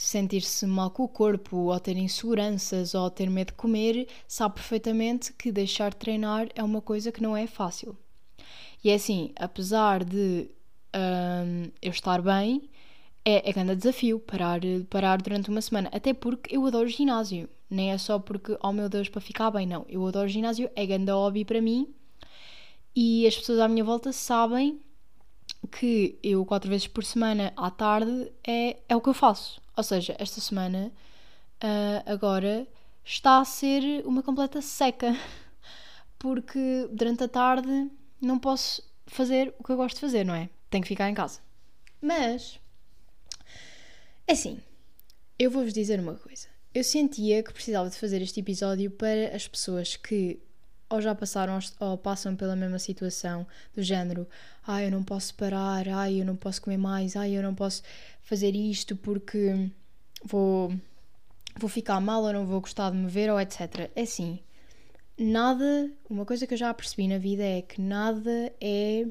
sentir-se 0.00 0.66
mal 0.66 0.90
com 0.90 1.04
o 1.04 1.08
corpo, 1.08 1.56
ou 1.56 1.78
ter 1.78 1.96
inseguranças, 1.96 2.94
ou 2.94 3.10
ter 3.10 3.28
medo 3.28 3.48
de 3.48 3.54
comer, 3.54 4.08
sabe 4.26 4.54
perfeitamente 4.54 5.32
que 5.34 5.52
deixar 5.52 5.90
de 5.90 5.96
treinar 5.96 6.48
é 6.54 6.62
uma 6.62 6.80
coisa 6.80 7.12
que 7.12 7.22
não 7.22 7.36
é 7.36 7.46
fácil. 7.46 7.96
E 8.82 8.88
é 8.88 8.94
assim, 8.94 9.30
apesar 9.36 10.02
de 10.02 10.48
hum, 10.96 11.70
eu 11.82 11.90
estar 11.90 12.22
bem, 12.22 12.62
é, 13.24 13.50
é 13.50 13.52
grande 13.52 13.76
desafio 13.76 14.18
parar, 14.18 14.60
parar 14.88 15.20
durante 15.20 15.50
uma 15.50 15.60
semana. 15.60 15.90
Até 15.92 16.14
porque 16.14 16.56
eu 16.56 16.64
adoro 16.64 16.88
ginásio. 16.88 17.46
Nem 17.68 17.92
é 17.92 17.98
só 17.98 18.18
porque, 18.18 18.56
oh 18.62 18.72
meu 18.72 18.88
Deus, 18.88 19.08
para 19.10 19.20
ficar 19.20 19.50
bem, 19.50 19.66
não. 19.66 19.84
Eu 19.86 20.06
adoro 20.06 20.28
ginásio, 20.28 20.70
é 20.74 20.86
grande 20.86 21.12
hobby 21.12 21.44
para 21.44 21.60
mim. 21.60 21.86
E 22.96 23.26
as 23.26 23.36
pessoas 23.36 23.60
à 23.60 23.68
minha 23.68 23.84
volta 23.84 24.12
sabem 24.12 24.80
que 25.70 26.18
eu, 26.22 26.44
quatro 26.44 26.68
vezes 26.68 26.86
por 26.86 27.04
semana, 27.04 27.52
à 27.56 27.70
tarde, 27.70 28.30
é, 28.46 28.78
é 28.88 28.96
o 28.96 29.00
que 29.00 29.08
eu 29.08 29.14
faço. 29.14 29.60
Ou 29.76 29.82
seja, 29.82 30.14
esta 30.18 30.40
semana, 30.40 30.92
uh, 31.62 32.10
agora, 32.10 32.66
está 33.04 33.38
a 33.38 33.44
ser 33.44 34.04
uma 34.06 34.22
completa 34.22 34.60
seca. 34.60 35.16
Porque 36.18 36.88
durante 36.92 37.24
a 37.24 37.28
tarde 37.28 37.90
não 38.20 38.38
posso 38.38 38.82
fazer 39.06 39.54
o 39.58 39.64
que 39.64 39.72
eu 39.72 39.76
gosto 39.76 39.94
de 39.96 40.00
fazer, 40.02 40.24
não 40.24 40.34
é? 40.34 40.50
Tenho 40.68 40.82
que 40.82 40.88
ficar 40.88 41.08
em 41.08 41.14
casa. 41.14 41.40
Mas, 42.00 42.60
é 44.26 44.32
assim, 44.32 44.60
eu 45.38 45.50
vou-vos 45.50 45.72
dizer 45.72 45.98
uma 45.98 46.14
coisa. 46.14 46.48
Eu 46.74 46.84
sentia 46.84 47.42
que 47.42 47.52
precisava 47.52 47.88
de 47.88 47.96
fazer 47.96 48.22
este 48.22 48.40
episódio 48.40 48.90
para 48.90 49.34
as 49.34 49.48
pessoas 49.48 49.96
que 49.96 50.38
ou 50.90 51.00
já 51.00 51.14
passaram 51.14 51.58
ou 51.78 51.96
passam 51.96 52.34
pela 52.34 52.56
mesma 52.56 52.78
situação, 52.78 53.46
do 53.74 53.80
género, 53.80 54.26
ai, 54.66 54.86
eu 54.86 54.90
não 54.90 55.04
posso 55.04 55.32
parar, 55.34 55.88
ai, 55.88 56.20
eu 56.20 56.26
não 56.26 56.34
posso 56.34 56.60
comer 56.60 56.76
mais, 56.76 57.14
ai, 57.14 57.32
eu 57.32 57.42
não 57.42 57.54
posso 57.54 57.82
fazer 58.22 58.54
isto 58.56 58.96
porque 58.96 59.70
vou, 60.24 60.74
vou 61.56 61.70
ficar 61.70 62.00
mal 62.00 62.24
ou 62.24 62.32
não 62.32 62.44
vou 62.44 62.60
gostar 62.60 62.90
de 62.90 62.96
me 62.96 63.08
ver, 63.08 63.30
ou 63.30 63.40
etc. 63.40 63.90
É 63.94 64.02
assim, 64.02 64.40
nada, 65.16 65.90
uma 66.08 66.26
coisa 66.26 66.44
que 66.46 66.54
eu 66.54 66.58
já 66.58 66.74
percebi 66.74 67.06
na 67.06 67.18
vida 67.18 67.44
é 67.44 67.62
que 67.62 67.80
nada 67.80 68.52
é 68.60 69.06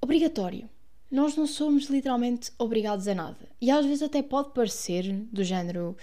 obrigatório. 0.00 0.68
Nós 1.10 1.36
não 1.36 1.46
somos 1.46 1.84
literalmente 1.84 2.52
obrigados 2.58 3.06
a 3.08 3.14
nada. 3.14 3.48
E 3.60 3.70
às 3.70 3.84
vezes 3.84 4.02
até 4.02 4.22
pode 4.22 4.50
parecer 4.52 5.10
do 5.32 5.42
género 5.42 5.96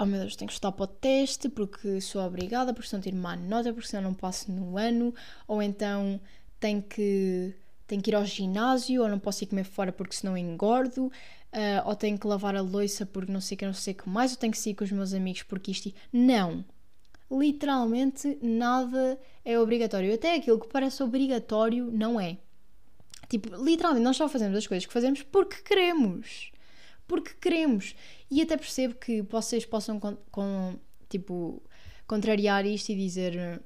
oh 0.00 0.06
meu 0.06 0.20
Deus, 0.20 0.36
tenho 0.36 0.48
que 0.48 0.54
estudar 0.54 0.72
para 0.72 0.84
o 0.84 0.86
teste 0.86 1.48
porque 1.48 2.00
sou 2.00 2.22
obrigada, 2.22 2.72
porque 2.72 2.88
senão 2.88 3.02
tiro 3.02 3.16
má 3.16 3.36
nota, 3.36 3.72
porque 3.72 3.88
senão 3.88 4.02
não 4.02 4.14
passo 4.14 4.50
no 4.50 4.76
ano, 4.78 5.14
ou 5.46 5.62
então 5.62 6.20
tenho 6.58 6.82
que, 6.82 7.54
tenho 7.86 8.02
que 8.02 8.10
ir 8.10 8.14
ao 8.14 8.24
ginásio, 8.24 9.02
ou 9.02 9.08
não 9.08 9.18
posso 9.18 9.44
ir 9.44 9.48
comer 9.48 9.64
fora 9.64 9.92
porque 9.92 10.14
senão 10.14 10.36
engordo, 10.36 11.06
uh, 11.06 11.12
ou 11.86 11.94
tenho 11.94 12.18
que 12.18 12.26
lavar 12.26 12.56
a 12.56 12.60
louça 12.60 13.04
porque 13.04 13.32
não 13.32 13.40
sei 13.40 13.56
que 13.56 13.66
não 13.66 13.74
sei 13.74 13.94
que 13.94 14.08
mais, 14.08 14.32
ou 14.32 14.38
tenho 14.38 14.52
que 14.52 14.58
sair 14.58 14.74
com 14.74 14.84
os 14.84 14.92
meus 14.92 15.12
amigos 15.12 15.42
porque 15.42 15.70
isto. 15.70 15.92
Não! 16.12 16.64
Literalmente 17.30 18.38
nada 18.42 19.18
é 19.44 19.58
obrigatório. 19.58 20.12
Até 20.12 20.34
aquilo 20.34 20.58
que 20.58 20.66
parece 20.66 21.02
obrigatório 21.02 21.90
não 21.92 22.20
é. 22.20 22.38
Tipo, 23.28 23.54
literalmente 23.62 24.02
nós 24.02 24.16
só 24.16 24.28
fazemos 24.28 24.56
as 24.56 24.66
coisas 24.66 24.84
que 24.84 24.92
fazemos 24.92 25.22
porque 25.22 25.62
queremos. 25.62 26.50
Porque 27.10 27.32
queremos. 27.40 27.96
E 28.30 28.40
até 28.40 28.56
percebo 28.56 28.94
que 28.94 29.20
vocês 29.22 29.66
possam, 29.66 29.98
com, 29.98 30.78
tipo, 31.08 31.60
contrariar 32.06 32.64
isto 32.64 32.90
e 32.90 32.94
dizer: 32.94 33.60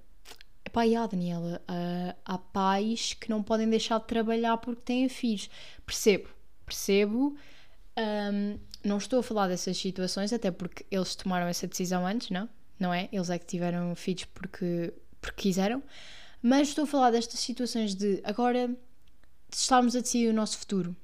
pá, 0.72 0.84
yeah, 0.84 1.06
Daniela, 1.06 1.60
uh, 1.68 2.18
há 2.24 2.38
pais 2.38 3.12
que 3.12 3.28
não 3.28 3.42
podem 3.42 3.68
deixar 3.68 4.00
de 4.00 4.06
trabalhar 4.06 4.56
porque 4.56 4.80
têm 4.80 5.10
filhos. 5.10 5.50
Percebo, 5.84 6.30
percebo. 6.64 7.36
Um, 7.98 8.58
não 8.82 8.96
estou 8.96 9.20
a 9.20 9.22
falar 9.22 9.48
dessas 9.48 9.76
situações, 9.76 10.32
até 10.32 10.50
porque 10.50 10.86
eles 10.90 11.14
tomaram 11.14 11.46
essa 11.46 11.66
decisão 11.66 12.06
antes, 12.06 12.30
não? 12.30 12.48
Não 12.80 12.94
é? 12.94 13.10
Eles 13.12 13.28
é 13.28 13.38
que 13.38 13.44
tiveram 13.44 13.94
filhos 13.94 14.24
porque, 14.24 14.90
porque 15.20 15.42
quiseram. 15.42 15.82
Mas 16.40 16.68
estou 16.68 16.84
a 16.84 16.86
falar 16.86 17.10
destas 17.10 17.40
situações 17.40 17.94
de 17.94 18.22
agora 18.24 18.74
estarmos 19.52 19.94
a 19.94 20.00
decidir 20.00 20.28
o 20.28 20.32
nosso 20.32 20.56
futuro 20.56 20.96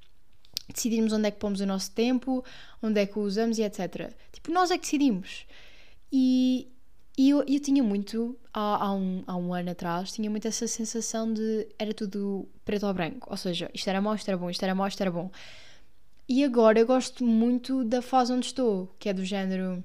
decidirmos 0.72 1.12
onde 1.12 1.28
é 1.28 1.30
que 1.30 1.38
pomos 1.38 1.60
o 1.60 1.66
nosso 1.66 1.90
tempo, 1.92 2.44
onde 2.82 3.00
é 3.00 3.06
que 3.06 3.18
o 3.18 3.22
usamos 3.22 3.58
e 3.58 3.62
etc. 3.62 4.12
Tipo, 4.32 4.52
nós 4.52 4.70
é 4.70 4.76
que 4.76 4.82
decidimos. 4.82 5.46
E, 6.12 6.68
e 7.16 7.30
eu, 7.30 7.44
eu 7.46 7.60
tinha 7.60 7.82
muito, 7.82 8.36
há, 8.52 8.86
há, 8.86 8.92
um, 8.92 9.22
há 9.26 9.36
um 9.36 9.52
ano 9.54 9.70
atrás, 9.70 10.12
tinha 10.12 10.30
muito 10.30 10.48
essa 10.48 10.66
sensação 10.66 11.32
de 11.32 11.68
era 11.78 11.92
tudo 11.94 12.48
preto 12.64 12.86
ou 12.86 12.94
branco. 12.94 13.28
Ou 13.30 13.36
seja, 13.36 13.70
isto 13.74 13.88
era 13.88 14.00
mau, 14.00 14.14
isto 14.14 14.28
era 14.28 14.38
bom, 14.38 14.50
isto 14.50 14.62
era 14.62 14.74
mau, 14.74 14.88
isto 14.88 15.00
era 15.00 15.10
bom. 15.10 15.30
E 16.28 16.44
agora 16.44 16.78
eu 16.78 16.86
gosto 16.86 17.24
muito 17.24 17.84
da 17.84 18.00
fase 18.00 18.32
onde 18.32 18.46
estou, 18.46 18.94
que 18.98 19.08
é 19.08 19.12
do 19.12 19.24
género. 19.24 19.82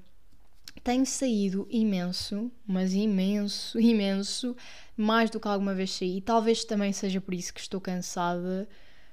Tenho 0.84 1.04
saído 1.04 1.66
imenso, 1.68 2.50
mas 2.66 2.94
imenso, 2.94 3.78
imenso, 3.80 4.56
mais 4.96 5.28
do 5.28 5.40
que 5.40 5.48
alguma 5.48 5.74
vez 5.74 5.92
saí. 5.92 6.20
Talvez 6.20 6.64
também 6.64 6.92
seja 6.92 7.20
por 7.20 7.34
isso 7.34 7.52
que 7.52 7.60
estou 7.60 7.80
cansada. 7.80 8.68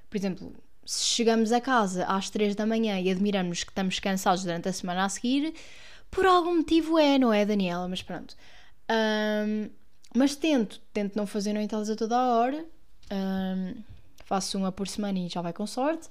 Por 0.09 0.15
exemplo, 0.15 0.53
se 0.85 1.05
chegamos 1.05 1.51
a 1.51 1.61
casa 1.61 2.05
às 2.05 2.29
3 2.29 2.55
da 2.55 2.65
manhã 2.65 2.99
e 2.99 3.09
admiramos 3.09 3.63
que 3.63 3.71
estamos 3.71 3.99
cansados 3.99 4.43
durante 4.43 4.69
a 4.69 4.73
semana 4.73 5.05
a 5.05 5.09
seguir, 5.09 5.53
por 6.09 6.25
algum 6.25 6.57
motivo 6.57 6.97
é, 6.99 7.17
não 7.17 7.33
é, 7.33 7.45
Daniela? 7.45 7.87
Mas 7.87 8.01
pronto. 8.01 8.35
Um, 8.89 9.69
mas 10.15 10.35
tento, 10.35 10.79
tento 10.93 11.15
não 11.15 11.25
fazer 11.25 11.53
noitadas 11.53 11.89
a 11.89 11.95
toda 11.95 12.15
a 12.15 12.35
hora. 12.37 12.65
Um, 13.11 13.81
faço 14.25 14.57
uma 14.57 14.71
por 14.71 14.87
semana 14.87 15.19
e 15.19 15.27
já 15.27 15.41
vai 15.41 15.53
com 15.53 15.65
sorte. 15.65 16.07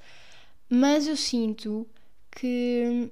Mas 0.69 1.07
eu 1.07 1.17
sinto 1.17 1.87
que, 2.31 3.11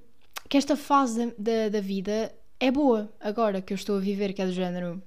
que 0.49 0.57
esta 0.57 0.75
fase 0.75 1.33
da, 1.37 1.69
da 1.69 1.79
vida 1.79 2.33
é 2.59 2.69
boa 2.69 3.11
agora 3.19 3.61
que 3.61 3.73
eu 3.73 3.75
estou 3.75 3.97
a 3.97 3.99
viver, 3.99 4.33
que 4.33 4.41
é 4.41 4.45
do 4.45 4.51
género. 4.51 5.01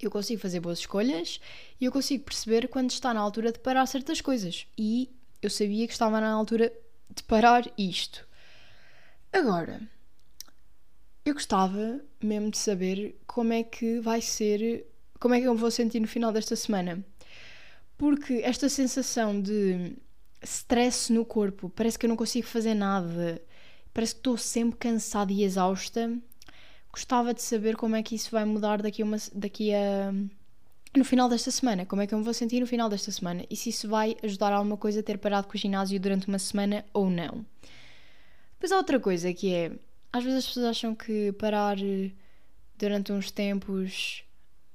Eu 0.00 0.10
consigo 0.10 0.40
fazer 0.40 0.58
boas 0.58 0.80
escolhas 0.80 1.40
e 1.80 1.84
eu 1.84 1.92
consigo 1.92 2.24
perceber 2.24 2.66
quando 2.68 2.90
está 2.90 3.14
na 3.14 3.20
altura 3.20 3.52
de 3.52 3.60
parar 3.60 3.86
certas 3.86 4.20
coisas. 4.20 4.66
E 4.76 5.08
eu 5.42 5.50
sabia 5.50 5.86
que 5.86 5.92
estava 5.92 6.20
na 6.20 6.30
altura 6.30 6.72
de 7.14 7.22
parar 7.24 7.70
isto. 7.76 8.26
Agora, 9.32 9.82
eu 11.24 11.34
gostava 11.34 12.00
mesmo 12.22 12.50
de 12.50 12.58
saber 12.58 13.20
como 13.26 13.52
é 13.52 13.62
que 13.62 14.00
vai 14.00 14.20
ser, 14.20 14.86
como 15.18 15.34
é 15.34 15.40
que 15.40 15.46
eu 15.46 15.54
me 15.54 15.60
vou 15.60 15.70
sentir 15.70 16.00
no 16.00 16.06
final 16.06 16.32
desta 16.32 16.54
semana. 16.54 17.04
Porque 17.98 18.34
esta 18.44 18.68
sensação 18.68 19.40
de 19.40 19.96
stress 20.42 21.12
no 21.12 21.24
corpo, 21.24 21.70
parece 21.70 21.98
que 21.98 22.06
eu 22.06 22.08
não 22.08 22.16
consigo 22.16 22.46
fazer 22.46 22.74
nada, 22.74 23.42
parece 23.92 24.14
que 24.14 24.20
estou 24.20 24.36
sempre 24.36 24.78
cansada 24.78 25.32
e 25.32 25.42
exausta. 25.42 26.16
Gostava 26.92 27.32
de 27.34 27.42
saber 27.42 27.76
como 27.76 27.96
é 27.96 28.02
que 28.02 28.14
isso 28.14 28.30
vai 28.30 28.44
mudar 28.44 28.82
daqui 28.82 29.02
a, 29.02 29.04
uma, 29.04 29.16
daqui 29.34 29.72
a 29.74 30.12
no 30.94 31.04
final 31.04 31.28
desta 31.28 31.50
semana, 31.50 31.86
como 31.86 32.02
é 32.02 32.06
que 32.06 32.14
eu 32.14 32.18
me 32.18 32.24
vou 32.24 32.34
sentir 32.34 32.60
no 32.60 32.66
final 32.66 32.88
desta 32.88 33.10
semana 33.10 33.44
e 33.48 33.56
se 33.56 33.70
isso 33.70 33.88
vai 33.88 34.16
ajudar 34.22 34.52
alguma 34.52 34.76
coisa 34.76 35.00
a 35.00 35.02
ter 35.02 35.16
parado 35.18 35.48
com 35.48 35.54
o 35.54 35.58
ginásio 35.58 35.98
durante 35.98 36.28
uma 36.28 36.38
semana 36.38 36.84
ou 36.92 37.08
não. 37.08 37.44
Depois 38.54 38.72
há 38.72 38.76
outra 38.76 39.00
coisa 39.00 39.32
que 39.32 39.54
é, 39.54 39.72
às 40.12 40.22
vezes 40.22 40.40
as 40.40 40.46
pessoas 40.46 40.66
acham 40.66 40.94
que 40.94 41.32
parar 41.32 41.78
eh, 41.82 42.10
durante 42.78 43.10
uns 43.10 43.30
tempos 43.30 44.22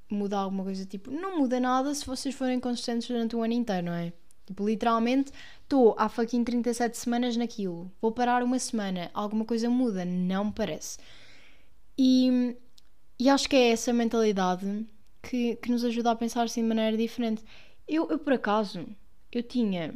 muda 0.10 0.38
alguma 0.38 0.64
coisa, 0.64 0.86
tipo, 0.86 1.12
não 1.12 1.38
muda 1.40 1.60
nada 1.60 1.94
se 1.94 2.06
vocês 2.06 2.34
forem 2.34 2.60
consistentes 2.60 3.08
durante 3.08 3.36
um 3.36 3.44
ano 3.44 3.54
inteiro, 3.54 3.88
não 3.88 3.94
é? 3.94 4.12
Tipo, 4.46 4.66
literalmente, 4.66 5.32
estou 5.62 5.94
há 6.00 6.10
fucking 6.10 6.44
37 6.44 6.98
semanas 6.98 7.38
naquilo, 7.38 7.92
vou 8.02 8.12
parar 8.12 8.42
uma 8.42 8.58
semana, 8.58 9.12
alguma 9.14 9.46
coisa 9.46 9.70
muda? 9.70 10.06
Não 10.06 10.46
me 10.46 10.52
parece. 10.52 10.98
E, 11.98 12.56
e 13.20 13.30
acho 13.30 13.50
que 13.50 13.56
é 13.56 13.72
essa 13.72 13.92
mentalidade 13.92 14.86
que, 15.28 15.58
que 15.58 15.70
nos 15.70 15.84
ajuda 15.84 16.12
a 16.12 16.16
pensar 16.16 16.44
assim 16.44 16.62
de 16.62 16.68
maneira 16.68 16.96
diferente. 16.96 17.44
Eu, 17.88 18.10
eu, 18.10 18.18
por 18.18 18.34
acaso, 18.34 18.88
eu 19.32 19.44
tinha 19.44 19.94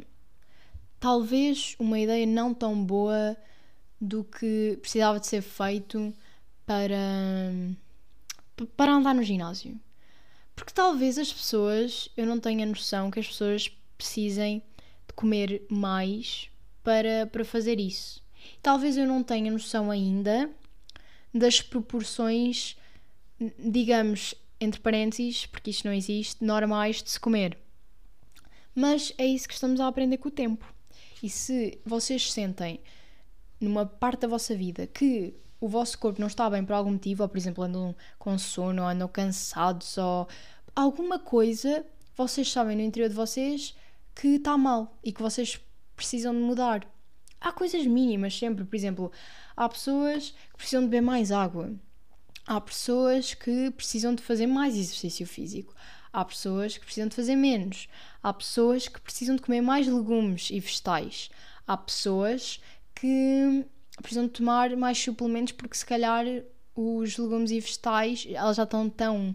talvez 1.00 1.74
uma 1.78 1.98
ideia 1.98 2.26
não 2.26 2.52
tão 2.52 2.84
boa 2.84 3.36
do 4.00 4.24
que 4.24 4.78
precisava 4.80 5.18
de 5.18 5.26
ser 5.26 5.42
feito 5.42 6.12
para, 6.66 6.96
para 8.76 8.92
andar 8.92 9.14
no 9.14 9.22
ginásio. 9.22 9.80
Porque 10.54 10.72
talvez 10.72 11.18
as 11.18 11.32
pessoas, 11.32 12.10
eu 12.16 12.26
não 12.26 12.38
tenha 12.38 12.66
noção 12.66 13.10
que 13.10 13.20
as 13.20 13.26
pessoas 13.26 13.68
precisem 13.96 14.62
de 15.06 15.14
comer 15.14 15.64
mais 15.70 16.50
para, 16.82 17.26
para 17.26 17.44
fazer 17.44 17.80
isso. 17.80 18.22
Talvez 18.60 18.96
eu 18.96 19.06
não 19.06 19.22
tenha 19.22 19.50
noção 19.50 19.90
ainda 19.90 20.50
das 21.32 21.62
proporções, 21.62 22.76
digamos, 23.58 24.34
entre 24.62 24.80
parênteses, 24.80 25.46
porque 25.46 25.70
isto 25.70 25.86
não 25.86 25.92
existe, 25.92 26.44
normais 26.44 27.02
de 27.02 27.10
se 27.10 27.18
comer. 27.18 27.58
Mas 28.74 29.12
é 29.18 29.26
isso 29.26 29.48
que 29.48 29.54
estamos 29.54 29.80
a 29.80 29.88
aprender 29.88 30.18
com 30.18 30.28
o 30.28 30.32
tempo. 30.32 30.64
E 31.22 31.28
se 31.28 31.80
vocês 31.84 32.32
sentem 32.32 32.80
numa 33.60 33.84
parte 33.84 34.20
da 34.20 34.28
vossa 34.28 34.54
vida 34.54 34.86
que 34.86 35.34
o 35.60 35.68
vosso 35.68 35.98
corpo 35.98 36.20
não 36.20 36.26
está 36.26 36.48
bem 36.48 36.64
por 36.64 36.72
algum 36.72 36.92
motivo, 36.92 37.22
ou 37.22 37.28
por 37.28 37.38
exemplo 37.38 37.62
andam 37.64 37.94
com 38.18 38.38
sono, 38.38 38.82
ou 38.82 38.88
andam 38.88 39.08
cansados, 39.08 39.96
ou 39.98 40.28
alguma 40.74 41.18
coisa, 41.18 41.84
vocês 42.16 42.50
sabem 42.50 42.76
no 42.76 42.82
interior 42.82 43.08
de 43.08 43.14
vocês 43.14 43.76
que 44.14 44.28
está 44.28 44.56
mal 44.56 44.98
e 45.02 45.12
que 45.12 45.22
vocês 45.22 45.60
precisam 45.94 46.32
de 46.32 46.40
mudar. 46.40 46.86
Há 47.40 47.52
coisas 47.52 47.86
mínimas 47.86 48.38
sempre, 48.38 48.64
por 48.64 48.76
exemplo, 48.76 49.12
há 49.56 49.68
pessoas 49.68 50.30
que 50.30 50.56
precisam 50.56 50.82
de 50.82 50.88
beber 50.88 51.02
mais 51.02 51.32
água. 51.32 51.72
Há 52.46 52.60
pessoas 52.60 53.34
que 53.34 53.70
precisam 53.70 54.14
de 54.14 54.22
fazer 54.22 54.46
mais 54.46 54.76
exercício 54.76 55.26
físico. 55.26 55.74
Há 56.12 56.24
pessoas 56.24 56.76
que 56.76 56.84
precisam 56.84 57.08
de 57.08 57.14
fazer 57.14 57.36
menos. 57.36 57.88
Há 58.22 58.32
pessoas 58.32 58.88
que 58.88 59.00
precisam 59.00 59.36
de 59.36 59.42
comer 59.42 59.60
mais 59.60 59.86
legumes 59.86 60.50
e 60.50 60.60
vegetais. 60.60 61.30
Há 61.66 61.76
pessoas 61.76 62.60
que 62.94 63.64
precisam 63.96 64.26
de 64.26 64.32
tomar 64.32 64.76
mais 64.76 64.98
suplementos 64.98 65.52
porque 65.52 65.76
se 65.76 65.86
calhar 65.86 66.24
os 66.74 67.16
legumes 67.16 67.50
e 67.50 67.60
vegetais 67.60 68.26
elas 68.30 68.56
já 68.56 68.62
estão 68.62 68.88
tão 68.88 69.34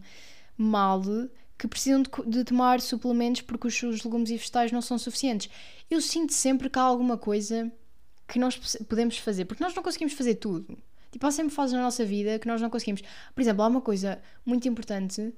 mal 0.57 1.01
que 1.57 1.67
precisam 1.67 2.01
de, 2.01 2.09
de, 2.27 2.43
tomar 2.43 2.81
suplementos 2.81 3.41
porque 3.41 3.67
os 3.67 4.03
legumes 4.03 4.29
e 4.29 4.37
vegetais 4.37 4.71
não 4.71 4.81
são 4.81 4.97
suficientes. 4.97 5.49
Eu 5.89 6.01
sinto 6.01 6.33
sempre 6.33 6.69
que 6.69 6.77
há 6.77 6.83
alguma 6.83 7.17
coisa 7.17 7.71
que 8.27 8.37
nós 8.37 8.57
podemos 8.87 9.17
fazer, 9.17 9.45
porque 9.45 9.63
nós 9.63 9.73
não 9.73 9.81
conseguimos 9.81 10.13
fazer 10.13 10.35
tudo. 10.35 10.77
Tipo, 11.11 11.25
há 11.27 11.31
sempre 11.31 11.53
fases 11.53 11.73
na 11.73 11.81
nossa 11.81 12.05
vida 12.05 12.39
que 12.39 12.47
nós 12.47 12.61
não 12.61 12.69
conseguimos. 12.69 13.01
Por 13.33 13.41
exemplo, 13.41 13.63
há 13.63 13.67
uma 13.67 13.81
coisa 13.81 14.21
muito 14.45 14.67
importante 14.67 15.33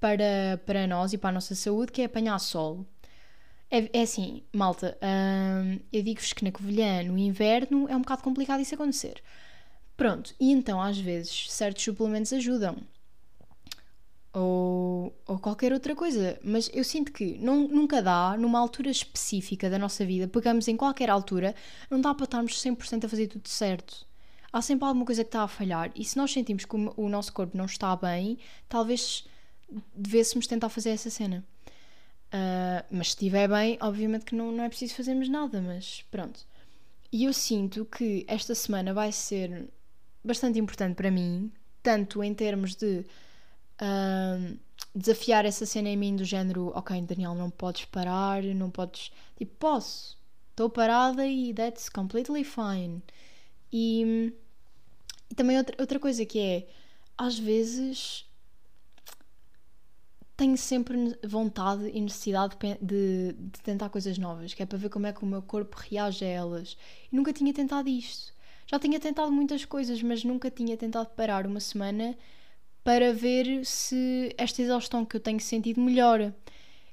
para, 0.00 0.60
para 0.64 0.86
nós 0.86 1.12
e 1.12 1.18
para 1.18 1.30
a 1.30 1.32
nossa 1.32 1.54
saúde 1.54 1.92
que 1.92 2.02
é 2.02 2.04
apanhar 2.04 2.38
sol. 2.38 2.86
É, 3.70 3.98
é 3.98 4.02
assim, 4.02 4.42
malta, 4.52 4.96
hum, 5.02 5.80
eu 5.92 6.02
digo-vos 6.02 6.32
que 6.32 6.44
na 6.44 6.52
Covilhã, 6.52 7.02
no 7.02 7.18
inverno, 7.18 7.88
é 7.88 7.96
um 7.96 8.00
bocado 8.00 8.22
complicado 8.22 8.60
isso 8.60 8.74
acontecer. 8.74 9.22
Pronto, 9.96 10.34
e 10.38 10.52
então 10.52 10.80
às 10.80 10.98
vezes 10.98 11.50
certos 11.50 11.82
suplementos 11.84 12.32
ajudam. 12.32 12.76
Ou, 14.32 15.18
ou 15.26 15.38
qualquer 15.38 15.72
outra 15.72 15.94
coisa. 15.96 16.38
Mas 16.44 16.70
eu 16.74 16.84
sinto 16.84 17.10
que 17.10 17.38
não, 17.38 17.66
nunca 17.68 18.02
dá, 18.02 18.36
numa 18.38 18.58
altura 18.58 18.90
específica 18.90 19.70
da 19.70 19.78
nossa 19.78 20.04
vida, 20.04 20.28
pegamos 20.28 20.68
em 20.68 20.76
qualquer 20.76 21.08
altura, 21.10 21.54
não 21.90 22.00
dá 22.00 22.14
para 22.14 22.24
estarmos 22.24 22.60
100% 22.62 23.04
a 23.06 23.08
fazer 23.08 23.28
tudo 23.28 23.48
certo. 23.48 24.05
Há 24.56 24.62
sempre 24.62 24.88
alguma 24.88 25.04
coisa 25.04 25.22
que 25.22 25.28
está 25.28 25.42
a 25.42 25.48
falhar. 25.48 25.92
E 25.94 26.02
se 26.02 26.16
nós 26.16 26.32
sentimos 26.32 26.64
que 26.64 26.74
o, 26.74 27.08
nosso 27.10 27.30
corpo 27.30 27.54
não 27.54 27.66
está 27.66 27.94
bem, 27.94 28.38
talvez 28.66 29.28
devêssemos 29.94 30.46
tentar 30.46 30.70
fazer 30.70 30.88
essa 30.88 31.10
cena. 31.10 31.44
Uh, 32.28 32.82
mas 32.90 33.08
se 33.08 33.16
estiver 33.16 33.50
bem, 33.50 33.76
obviamente 33.82 34.24
que 34.24 34.34
não, 34.34 34.50
não 34.50 34.64
é 34.64 34.68
preciso 34.70 34.94
fazermos 34.94 35.28
nada, 35.28 35.60
mas 35.60 36.06
pronto. 36.10 36.40
E 37.12 37.24
eu 37.24 37.34
sinto 37.34 37.84
que 37.84 38.24
esta 38.26 38.54
semana 38.54 38.94
vai 38.94 39.12
ser 39.12 39.68
bastante 40.24 40.58
importante 40.58 40.94
para 40.94 41.10
mim, 41.10 41.52
tanto 41.82 42.24
em 42.24 42.32
termos 42.32 42.74
de 42.74 43.04
uh, 43.82 44.58
desafiar 44.94 45.44
essa 45.44 45.66
cena 45.66 45.90
em 45.90 45.98
mim 45.98 46.16
do 46.16 46.24
género, 46.24 46.72
ok, 46.74 46.98
Daniel, 47.02 47.34
não 47.34 47.50
podes 47.50 47.84
parar, 47.84 48.42
não 48.42 48.70
podes. 48.70 49.12
Tipo, 49.36 49.54
posso, 49.56 50.16
estou 50.48 50.70
parada 50.70 51.26
e 51.26 51.52
that's 51.52 51.90
completely 51.90 52.42
fine. 52.42 53.02
E 53.70 54.32
também 55.36 55.58
outra, 55.58 55.76
outra 55.78 56.00
coisa 56.00 56.24
que 56.24 56.38
é, 56.40 56.66
às 57.16 57.38
vezes 57.38 58.26
tenho 60.36 60.56
sempre 60.56 61.18
vontade 61.26 61.88
e 61.88 62.00
necessidade 62.00 62.56
de, 62.80 63.32
de, 63.32 63.60
tentar 63.62 63.88
coisas 63.88 64.18
novas, 64.18 64.52
que 64.52 64.62
é 64.62 64.66
para 64.66 64.76
ver 64.76 64.90
como 64.90 65.06
é 65.06 65.12
que 65.12 65.22
o 65.22 65.26
meu 65.26 65.40
corpo 65.40 65.76
reage 65.78 66.24
a 66.24 66.28
elas. 66.28 66.76
E 67.10 67.16
nunca 67.16 67.32
tinha 67.32 67.52
tentado 67.54 67.88
isto. 67.88 68.34
Já 68.66 68.78
tinha 68.78 69.00
tentado 69.00 69.32
muitas 69.32 69.64
coisas, 69.64 70.02
mas 70.02 70.24
nunca 70.24 70.50
tinha 70.50 70.76
tentado 70.76 71.08
parar 71.10 71.46
uma 71.46 71.60
semana 71.60 72.16
para 72.84 73.12
ver 73.12 73.64
se 73.64 74.34
esta 74.36 74.60
exaustão 74.60 75.04
que 75.04 75.16
eu 75.16 75.20
tenho 75.20 75.40
sentido 75.40 75.80
melhora. 75.80 76.36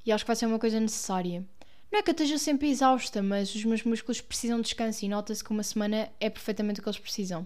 E 0.05 0.11
acho 0.11 0.23
que 0.23 0.27
vai 0.27 0.35
ser 0.35 0.45
uma 0.45 0.59
coisa 0.59 0.79
necessária. 0.79 1.45
Não 1.91 1.99
é 1.99 2.01
que 2.01 2.09
eu 2.09 2.13
esteja 2.13 2.37
sempre 2.37 2.69
exausta, 2.69 3.21
mas 3.21 3.53
os 3.53 3.65
meus 3.65 3.83
músculos 3.83 4.21
precisam 4.21 4.57
de 4.57 4.63
descanso 4.63 5.05
e 5.05 5.09
nota-se 5.09 5.43
que 5.43 5.51
uma 5.51 5.63
semana 5.63 6.09
é 6.19 6.29
perfeitamente 6.29 6.79
o 6.79 6.83
que 6.83 6.89
eles 6.89 6.99
precisam. 6.99 7.45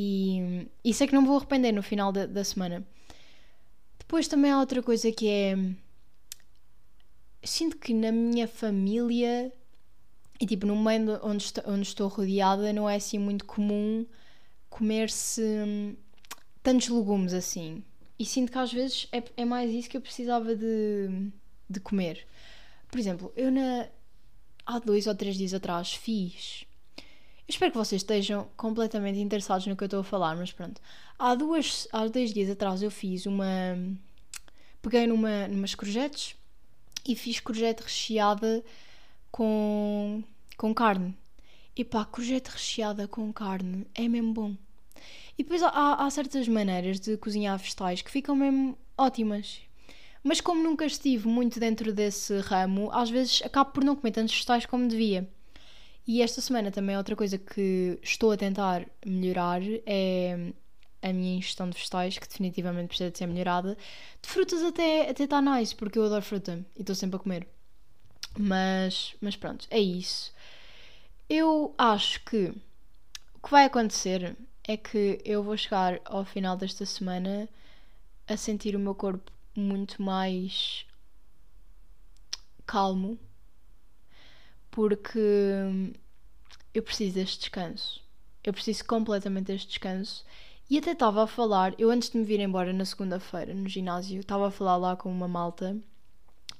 E 0.00 0.70
isso 0.84 1.02
é 1.02 1.08
que 1.08 1.12
não 1.12 1.26
vou 1.26 1.36
arrepender 1.36 1.72
no 1.72 1.82
final 1.82 2.12
da, 2.12 2.24
da 2.24 2.44
semana. 2.44 2.86
Depois 3.98 4.28
também 4.28 4.52
há 4.52 4.60
outra 4.60 4.80
coisa 4.80 5.10
que 5.10 5.28
é. 5.28 5.56
Sinto 7.42 7.76
que 7.76 7.92
na 7.92 8.12
minha 8.12 8.46
família 8.46 9.52
e 10.40 10.46
tipo 10.46 10.66
no 10.66 10.76
meio 10.80 11.18
onde 11.24 11.42
estou, 11.42 11.64
onde 11.66 11.82
estou 11.82 12.06
rodeada 12.06 12.72
não 12.72 12.88
é 12.88 12.94
assim 12.94 13.18
muito 13.18 13.44
comum 13.44 14.06
comer-se 14.70 15.42
hum, 15.42 15.96
tantos 16.62 16.88
legumes 16.88 17.32
assim. 17.34 17.82
E 18.16 18.24
sinto 18.24 18.52
que 18.52 18.58
às 18.58 18.72
vezes 18.72 19.08
é, 19.10 19.20
é 19.36 19.44
mais 19.44 19.68
isso 19.72 19.90
que 19.90 19.96
eu 19.96 20.00
precisava 20.00 20.54
de, 20.54 21.08
de 21.68 21.80
comer. 21.80 22.24
Por 22.88 23.00
exemplo, 23.00 23.32
eu 23.36 23.50
na, 23.50 23.88
há 24.64 24.78
dois 24.78 25.08
ou 25.08 25.14
três 25.14 25.36
dias 25.36 25.54
atrás 25.54 25.92
fiz. 25.92 26.67
Espero 27.48 27.72
que 27.72 27.78
vocês 27.78 28.02
estejam 28.02 28.46
completamente 28.58 29.18
interessados 29.18 29.66
no 29.66 29.74
que 29.74 29.82
eu 29.82 29.86
estou 29.86 30.00
a 30.00 30.04
falar, 30.04 30.36
mas 30.36 30.52
pronto. 30.52 30.78
Há, 31.18 31.34
duas, 31.34 31.88
há 31.90 32.06
dois 32.06 32.34
dias 32.34 32.50
atrás 32.50 32.82
eu 32.82 32.90
fiz 32.90 33.24
uma. 33.24 33.46
Peguei 34.82 35.06
numa, 35.06 35.48
numas 35.48 35.74
courgettes 35.74 36.36
e 37.06 37.16
fiz 37.16 37.40
courgette 37.40 37.82
recheada 37.82 38.62
com, 39.32 40.22
com 40.58 40.74
carne. 40.74 41.16
E 41.74 41.84
pá, 41.84 42.04
courgette 42.04 42.50
recheada 42.50 43.08
com 43.08 43.32
carne 43.32 43.86
é 43.94 44.06
mesmo 44.06 44.34
bom. 44.34 44.54
E 45.38 45.42
depois 45.42 45.62
há, 45.62 46.04
há 46.04 46.10
certas 46.10 46.46
maneiras 46.48 47.00
de 47.00 47.16
cozinhar 47.16 47.56
vegetais 47.58 48.02
que 48.02 48.10
ficam 48.10 48.36
mesmo 48.36 48.76
ótimas. 48.96 49.60
Mas 50.22 50.42
como 50.42 50.62
nunca 50.62 50.84
estive 50.84 51.26
muito 51.28 51.58
dentro 51.58 51.94
desse 51.94 52.40
ramo, 52.40 52.90
às 52.92 53.08
vezes 53.08 53.40
acabo 53.42 53.70
por 53.70 53.82
não 53.82 53.96
comer 53.96 54.12
tantos 54.12 54.34
vegetais 54.34 54.66
como 54.66 54.86
devia. 54.86 55.26
E 56.08 56.22
esta 56.22 56.40
semana 56.40 56.70
também 56.70 56.96
outra 56.96 57.14
coisa 57.14 57.36
que 57.36 57.98
estou 58.02 58.32
a 58.32 58.36
tentar 58.38 58.88
melhorar 59.04 59.60
é 59.84 60.54
a 61.02 61.12
minha 61.12 61.36
ingestão 61.36 61.68
de 61.68 61.76
vegetais, 61.76 62.16
que 62.16 62.26
definitivamente 62.26 62.88
precisa 62.88 63.10
de 63.10 63.18
ser 63.18 63.26
melhorada. 63.26 63.76
De 64.22 64.26
frutas 64.26 64.62
até 64.62 65.10
até 65.10 65.24
está 65.24 65.42
nice, 65.42 65.76
porque 65.76 65.98
eu 65.98 66.04
adoro 66.06 66.24
fruta 66.24 66.64
e 66.74 66.80
estou 66.80 66.94
sempre 66.94 67.16
a 67.16 67.18
comer. 67.18 67.46
Mas, 68.38 69.14
mas 69.20 69.36
pronto, 69.36 69.66
é 69.70 69.78
isso. 69.78 70.32
Eu 71.28 71.74
acho 71.76 72.24
que 72.24 72.54
o 73.34 73.40
que 73.42 73.50
vai 73.50 73.66
acontecer 73.66 74.34
é 74.64 74.78
que 74.78 75.20
eu 75.26 75.42
vou 75.42 75.58
chegar 75.58 76.00
ao 76.06 76.24
final 76.24 76.56
desta 76.56 76.86
semana 76.86 77.46
a 78.26 78.34
sentir 78.34 78.74
o 78.74 78.78
meu 78.78 78.94
corpo 78.94 79.30
muito 79.54 80.00
mais 80.00 80.86
calmo, 82.64 83.18
porque 84.78 85.18
eu 86.72 86.84
preciso 86.84 87.16
deste 87.16 87.40
descanso. 87.40 88.00
Eu 88.44 88.52
preciso 88.52 88.84
completamente 88.84 89.46
deste 89.46 89.66
descanso 89.66 90.24
e 90.70 90.78
até 90.78 90.92
estava 90.92 91.24
a 91.24 91.26
falar, 91.26 91.74
eu 91.80 91.90
antes 91.90 92.10
de 92.10 92.16
me 92.16 92.22
vir 92.22 92.38
embora 92.38 92.72
na 92.72 92.84
segunda-feira 92.84 93.52
no 93.52 93.68
ginásio, 93.68 94.20
estava 94.20 94.46
a 94.46 94.50
falar 94.52 94.76
lá 94.76 94.94
com 94.94 95.10
uma 95.10 95.26
malta 95.26 95.76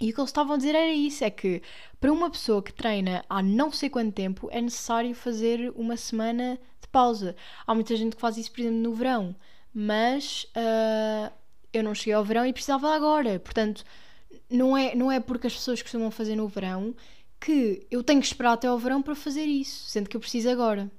e 0.01 0.11
o 0.11 0.13
que 0.13 0.21
eles 0.21 0.31
estavam 0.31 0.55
a 0.55 0.57
dizer 0.57 0.75
era 0.75 0.93
isso: 0.93 1.23
é 1.23 1.31
que 1.31 1.63
para 2.01 2.13
uma 2.13 2.29
pessoa 2.29 2.61
que 2.61 2.73
treina 2.73 3.25
há 3.31 3.41
não 3.41 3.71
sei 3.71 3.89
quanto 3.89 4.13
tempo 4.13 4.49
é 4.51 4.61
necessário 4.61 5.15
fazer 5.15 5.73
uma 5.77 5.97
semana 5.97 6.59
de 6.81 6.89
pausa. 6.89 7.37
Há 7.65 7.73
muita 7.73 7.95
gente 7.95 8.17
que 8.17 8.21
faz 8.21 8.37
isso, 8.37 8.51
por 8.51 8.63
exemplo, 8.63 8.79
no 8.79 8.95
verão, 8.95 9.37
mas 9.73 10.45
uh, 10.57 11.33
eu 11.73 11.85
não 11.85 11.95
cheguei 11.95 12.15
ao 12.15 12.25
verão 12.25 12.45
e 12.45 12.53
precisava 12.53 12.93
agora. 12.93 13.39
Portanto, 13.39 13.85
não 14.51 14.77
é, 14.77 14.93
não 14.97 15.13
é 15.13 15.21
porque 15.21 15.47
as 15.47 15.55
pessoas 15.55 15.81
costumam 15.83 16.11
fazer 16.11 16.35
no 16.35 16.49
verão 16.49 16.97
que 17.41 17.87
eu 17.91 18.03
tenho 18.03 18.21
que 18.21 18.27
esperar 18.27 18.53
até 18.55 18.67
ao 18.67 18.79
verão 18.79 19.03
para 19.03 19.15
fazer 19.15 19.45
isso, 19.45 19.89
sendo 19.89 20.09
que 20.09 20.17
eu 20.17 20.21
preciso 20.21 20.49
agora. 20.51 20.91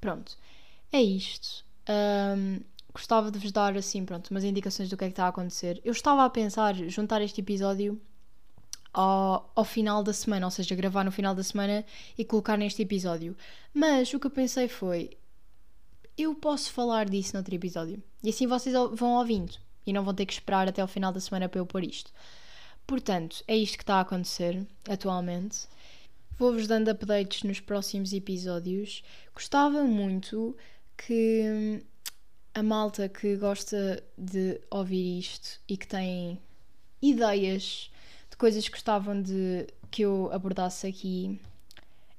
Pronto, 0.00 0.36
é 0.92 1.02
isto. 1.02 1.64
Um, 1.88 2.60
gostava 2.92 3.30
de 3.30 3.38
vos 3.38 3.50
dar 3.52 3.76
assim, 3.76 4.04
pronto, 4.04 4.30
umas 4.30 4.44
indicações 4.44 4.88
do 4.88 4.96
que 4.96 5.04
é 5.04 5.08
que 5.08 5.12
está 5.12 5.24
a 5.26 5.28
acontecer. 5.28 5.80
Eu 5.84 5.92
estava 5.92 6.24
a 6.24 6.30
pensar 6.30 6.74
juntar 6.74 7.22
este 7.22 7.40
episódio 7.40 8.00
ao, 8.92 9.50
ao 9.54 9.64
final 9.64 10.02
da 10.02 10.12
semana, 10.12 10.46
ou 10.46 10.50
seja, 10.50 10.74
gravar 10.74 11.04
no 11.04 11.12
final 11.12 11.34
da 11.34 11.42
semana 11.42 11.84
e 12.16 12.24
colocar 12.24 12.56
neste 12.56 12.82
episódio. 12.82 13.36
Mas 13.72 14.12
o 14.12 14.20
que 14.20 14.26
eu 14.26 14.30
pensei 14.30 14.68
foi: 14.68 15.16
eu 16.16 16.34
posso 16.34 16.72
falar 16.72 17.08
disso 17.08 17.34
noutro 17.34 17.54
episódio. 17.54 18.02
E 18.22 18.28
assim 18.28 18.46
vocês 18.46 18.74
vão 18.92 19.14
ouvindo 19.14 19.54
e 19.86 19.92
não 19.92 20.04
vão 20.04 20.14
ter 20.14 20.26
que 20.26 20.32
esperar 20.32 20.68
até 20.68 20.80
ao 20.80 20.88
final 20.88 21.12
da 21.12 21.20
semana 21.20 21.48
para 21.48 21.60
eu 21.60 21.66
pôr 21.66 21.84
isto. 21.84 22.12
Portanto, 22.92 23.42
é 23.48 23.56
isto 23.56 23.78
que 23.78 23.84
está 23.84 23.94
a 23.94 24.00
acontecer 24.02 24.66
atualmente. 24.86 25.60
Vou-vos 26.38 26.66
dando 26.66 26.90
updates 26.90 27.42
nos 27.42 27.58
próximos 27.58 28.12
episódios. 28.12 29.02
Gostava 29.32 29.82
muito 29.82 30.54
que 30.94 31.42
hum, 31.42 31.80
a 32.54 32.62
malta 32.62 33.08
que 33.08 33.34
gosta 33.36 34.04
de 34.18 34.60
ouvir 34.70 35.20
isto 35.20 35.58
e 35.66 35.78
que 35.78 35.86
tem 35.86 36.38
ideias 37.00 37.90
de 38.30 38.36
coisas 38.36 38.68
que 38.68 38.72
gostavam 38.74 39.22
de 39.22 39.68
que 39.90 40.02
eu 40.02 40.30
abordasse 40.30 40.86
aqui. 40.86 41.40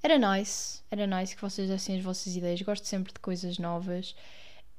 Era 0.02 0.18
nice, 0.18 0.82
era 0.90 1.06
nice 1.06 1.36
que 1.36 1.42
vocês 1.44 1.70
dessem 1.70 2.00
as 2.00 2.04
vossas 2.04 2.36
ideias. 2.36 2.64
Gosto 2.64 2.88
sempre 2.88 3.14
de 3.14 3.20
coisas 3.20 3.60
novas. 3.60 4.16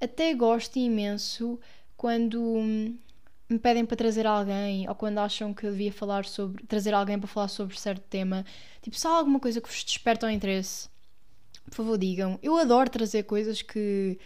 Até 0.00 0.34
gosto 0.34 0.76
imenso 0.76 1.56
quando 1.96 2.42
hum, 2.42 2.98
me 3.48 3.58
pedem 3.58 3.84
para 3.84 3.96
trazer 3.96 4.26
alguém 4.26 4.88
ou 4.88 4.94
quando 4.94 5.18
acham 5.18 5.52
que 5.52 5.66
eu 5.66 5.70
devia 5.70 5.92
falar 5.92 6.24
sobre 6.24 6.64
trazer 6.66 6.94
alguém 6.94 7.18
para 7.18 7.28
falar 7.28 7.48
sobre 7.48 7.78
certo 7.78 8.02
tema. 8.08 8.44
Tipo, 8.80 8.96
se 8.96 9.06
há 9.06 9.10
alguma 9.10 9.38
coisa 9.38 9.60
que 9.60 9.68
vos 9.68 9.84
desperta 9.84 10.26
o 10.26 10.30
interesse, 10.30 10.88
por 11.64 11.74
favor, 11.76 11.98
digam. 11.98 12.38
Eu 12.42 12.56
adoro 12.56 12.90
trazer 12.90 13.24
coisas 13.24 13.62
que, 13.62 14.18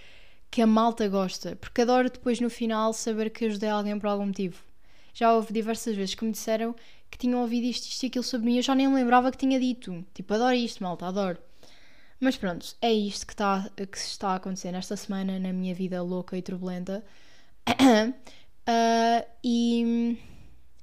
que 0.51 0.63
a 0.63 0.67
malta 0.67 1.09
gosta, 1.09 1.57
porque 1.57 1.83
adoro 1.83 2.11
depois 2.11 2.41
no 2.41 2.51
final 2.51 2.93
saber 2.93 3.31
que 3.31 3.47
ajudei 3.47 3.69
alguém 3.69 3.99
por 3.99 4.09
algum 4.09 4.27
motivo. 4.27 4.63
já 5.13 5.33
houve 5.33 5.53
diversas 5.53 5.97
vezes 5.97 6.15
que 6.15 6.25
me 6.25 6.33
disseram 6.33 6.75
que 7.11 7.19
tinham 7.19 7.41
ouvido 7.41 7.65
isto, 7.65 7.89
isto 7.89 8.03
e 8.05 8.07
aquilo 8.07 8.25
sobre 8.25 8.47
mim. 8.47 8.57
Eu 8.57 8.63
já 8.63 8.75
nem 8.75 8.89
me 8.89 8.95
lembrava 8.95 9.31
que 9.31 9.39
tinha 9.39 9.59
dito. 9.59 10.05
Tipo, 10.15 10.35
adoro 10.35 10.55
isto, 10.55 10.83
malta, 10.83 11.07
adoro. 11.07 11.39
Mas 12.21 12.37
pronto, 12.37 12.75
é 12.83 12.93
isto 12.93 13.27
que 13.27 13.33
está, 13.33 13.71
que 13.77 13.97
está 13.97 14.31
a 14.31 14.35
acontecer 14.37 14.73
nesta 14.73 14.97
semana 14.97 15.39
na 15.39 15.53
minha 15.53 15.75
vida 15.75 16.03
louca 16.03 16.37
e 16.37 16.43
turbulenta. 16.43 17.05
uh, 18.69 19.27
e. 19.43 20.19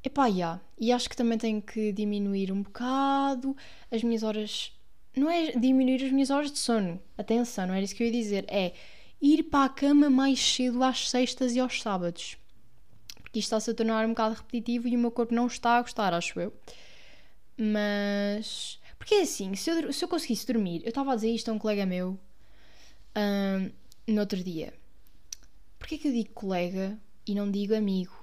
Epá, 0.03 0.27
yeah. 0.27 0.61
E 0.79 0.91
acho 0.91 1.09
que 1.09 1.15
também 1.15 1.37
tenho 1.37 1.61
que 1.61 1.91
diminuir 1.91 2.51
um 2.51 2.61
bocado 2.61 3.55
as 3.91 4.03
minhas 4.03 4.23
horas. 4.23 4.71
Não 5.15 5.29
é 5.29 5.51
diminuir 5.51 6.03
as 6.03 6.11
minhas 6.11 6.29
horas 6.29 6.51
de 6.51 6.59
sono. 6.59 7.01
Atenção, 7.17 7.67
não 7.67 7.73
era 7.73 7.83
isso 7.83 7.95
que 7.95 8.03
eu 8.03 8.07
ia 8.07 8.13
dizer. 8.13 8.45
É 8.47 8.73
ir 9.21 9.43
para 9.43 9.65
a 9.65 9.69
cama 9.69 10.09
mais 10.09 10.39
cedo 10.39 10.83
às 10.83 11.09
sextas 11.09 11.55
e 11.55 11.59
aos 11.59 11.81
sábados. 11.81 12.37
Porque 13.21 13.39
isto 13.39 13.47
está-se 13.47 13.71
a 13.71 13.73
tornar 13.73 14.05
um 14.05 14.09
bocado 14.09 14.35
repetitivo 14.35 14.87
e 14.87 14.95
o 14.95 14.99
meu 14.99 15.11
corpo 15.11 15.33
não 15.33 15.47
está 15.47 15.77
a 15.77 15.81
gostar, 15.81 16.13
acho 16.13 16.39
eu. 16.39 16.53
Mas. 17.57 18.79
Porque 18.97 19.15
é 19.15 19.21
assim, 19.21 19.55
se 19.55 19.69
eu, 19.69 19.93
se 19.93 20.03
eu 20.03 20.09
conseguisse 20.09 20.47
dormir, 20.47 20.81
eu 20.83 20.89
estava 20.89 21.13
a 21.13 21.15
dizer 21.15 21.29
isto 21.31 21.49
a 21.49 21.53
um 21.53 21.59
colega 21.59 21.85
meu 21.85 22.19
um, 23.15 23.71
no 24.13 24.19
outro 24.19 24.43
dia. 24.43 24.73
Porquê 25.79 25.97
que 25.97 26.07
eu 26.07 26.11
digo 26.11 26.31
colega 26.33 26.97
e 27.27 27.33
não 27.35 27.49
digo 27.49 27.75
amigo? 27.75 28.13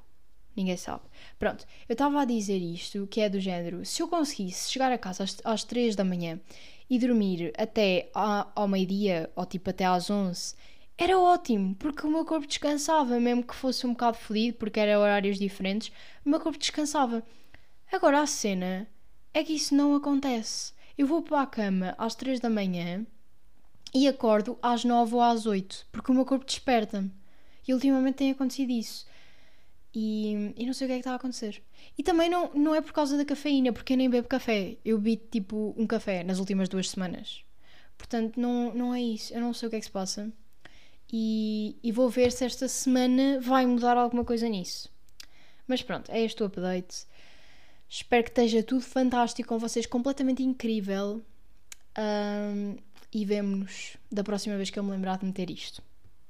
Ninguém 0.55 0.77
sabe. 0.77 1.03
Pronto, 1.39 1.67
eu 1.89 1.95
estava 1.95 2.21
a 2.21 2.25
dizer 2.25 2.59
isto, 2.59 3.07
que 3.07 3.21
é 3.21 3.29
do 3.29 3.41
género: 3.41 3.85
se 3.85 4.03
eu 4.03 4.09
conseguisse 4.09 4.71
chegar 4.71 4.93
a 4.93 4.99
casa 4.99 5.25
às, 5.25 5.41
às 5.45 5.65
3 5.65 5.97
da 5.97 6.05
manhã 6.05 6.41
e 6.91 6.99
dormir 6.99 7.53
até 7.57 8.11
ao 8.15 8.69
meio-dia, 8.69 9.31
ou 9.35 9.47
tipo 9.47 9.71
até 9.71 9.87
às 9.87 10.11
11, 10.11 10.55
era 10.99 11.19
ótimo, 11.19 11.75
porque 11.77 12.07
o 12.07 12.11
meu 12.11 12.25
corpo 12.25 12.47
descansava, 12.47 13.19
mesmo 13.19 13.43
que 13.43 13.55
fosse 13.55 13.87
um 13.87 13.93
bocado 13.93 14.19
fodido, 14.19 14.59
porque 14.59 14.79
eram 14.79 15.01
horários 15.01 15.39
diferentes, 15.39 15.91
o 16.25 16.29
meu 16.29 16.39
corpo 16.39 16.59
descansava. 16.59 17.23
Agora 17.91 18.21
a 18.21 18.27
cena 18.27 18.87
é 19.33 19.43
que 19.43 19.55
isso 19.55 19.75
não 19.75 19.95
acontece. 19.95 20.73
Eu 20.97 21.07
vou 21.07 21.23
para 21.23 21.41
a 21.41 21.47
cama 21.47 21.95
às 21.97 22.15
3 22.15 22.41
da 22.41 22.51
manhã 22.51 23.07
e 23.95 24.07
acordo 24.07 24.59
às 24.63 24.85
9 24.85 25.15
ou 25.15 25.23
às 25.23 25.47
8, 25.47 25.87
porque 25.91 26.13
o 26.13 26.15
meu 26.15 26.27
corpo 26.27 26.45
desperta-me. 26.45 27.11
E 27.67 27.73
ultimamente 27.73 28.17
tem 28.17 28.31
acontecido 28.31 28.71
isso. 28.71 29.07
E, 29.95 30.53
e 30.57 30.67
não 30.67 30.73
sei 30.73 30.87
o 30.87 30.89
que 30.89 30.93
é 30.93 30.97
que 30.97 31.01
está 31.01 31.13
a 31.13 31.17
acontecer. 31.17 31.63
E 31.97 32.03
também 32.03 32.29
não, 32.29 32.53
não 32.55 32.75
é 32.75 32.81
por 32.81 32.93
causa 32.93 33.17
da 33.17 33.25
cafeína, 33.25 33.73
porque 33.73 33.93
eu 33.93 33.97
nem 33.97 34.09
bebo 34.09 34.27
café. 34.27 34.77
Eu 34.85 34.99
bebi 34.99 35.17
tipo 35.17 35.75
um 35.77 35.87
café 35.87 36.25
nas 36.25 36.39
últimas 36.39 36.69
duas 36.69 36.89
semanas. 36.91 37.45
Portanto, 37.99 38.41
não, 38.41 38.75
não 38.75 38.95
é 38.95 39.01
isso. 39.01 39.33
Eu 39.35 39.41
não 39.41 39.53
sei 39.53 39.69
o 39.69 39.71
que 39.71 39.77
é 39.77 39.81
que 39.81 39.87
se 39.87 39.93
passa. 39.93 40.33
E, 41.13 41.77
e 41.83 41.93
vou 41.93 42.09
ver 42.09 42.33
se 42.33 42.45
esta 42.45 42.67
semana 42.69 43.39
vai 43.41 43.67
mudar 43.67 43.97
alguma 43.97 44.25
coisa 44.25 44.49
nisso. 44.49 44.91
Mas 45.67 45.83
pronto, 45.83 46.11
é 46.11 46.23
este 46.23 46.43
o 46.43 46.47
update. 46.47 47.07
Espero 47.89 48.25
que 48.25 48.31
esteja 48.31 48.63
tudo 48.63 48.81
fantástico 48.81 49.51
com 49.51 49.59
vocês, 49.59 49.85
completamente 49.85 50.43
incrível. 50.43 51.23
Um, 51.99 52.77
e 53.13 53.25
vemo-nos 53.27 53.99
da 54.11 54.25
próxima 54.25 54.57
vez 54.57 54.71
que 54.71 54.79
eu 54.79 54.83
me 54.83 54.91
lembrar 54.91 55.19
de 55.19 55.27
meter 55.27 55.51
isto. 55.51 55.83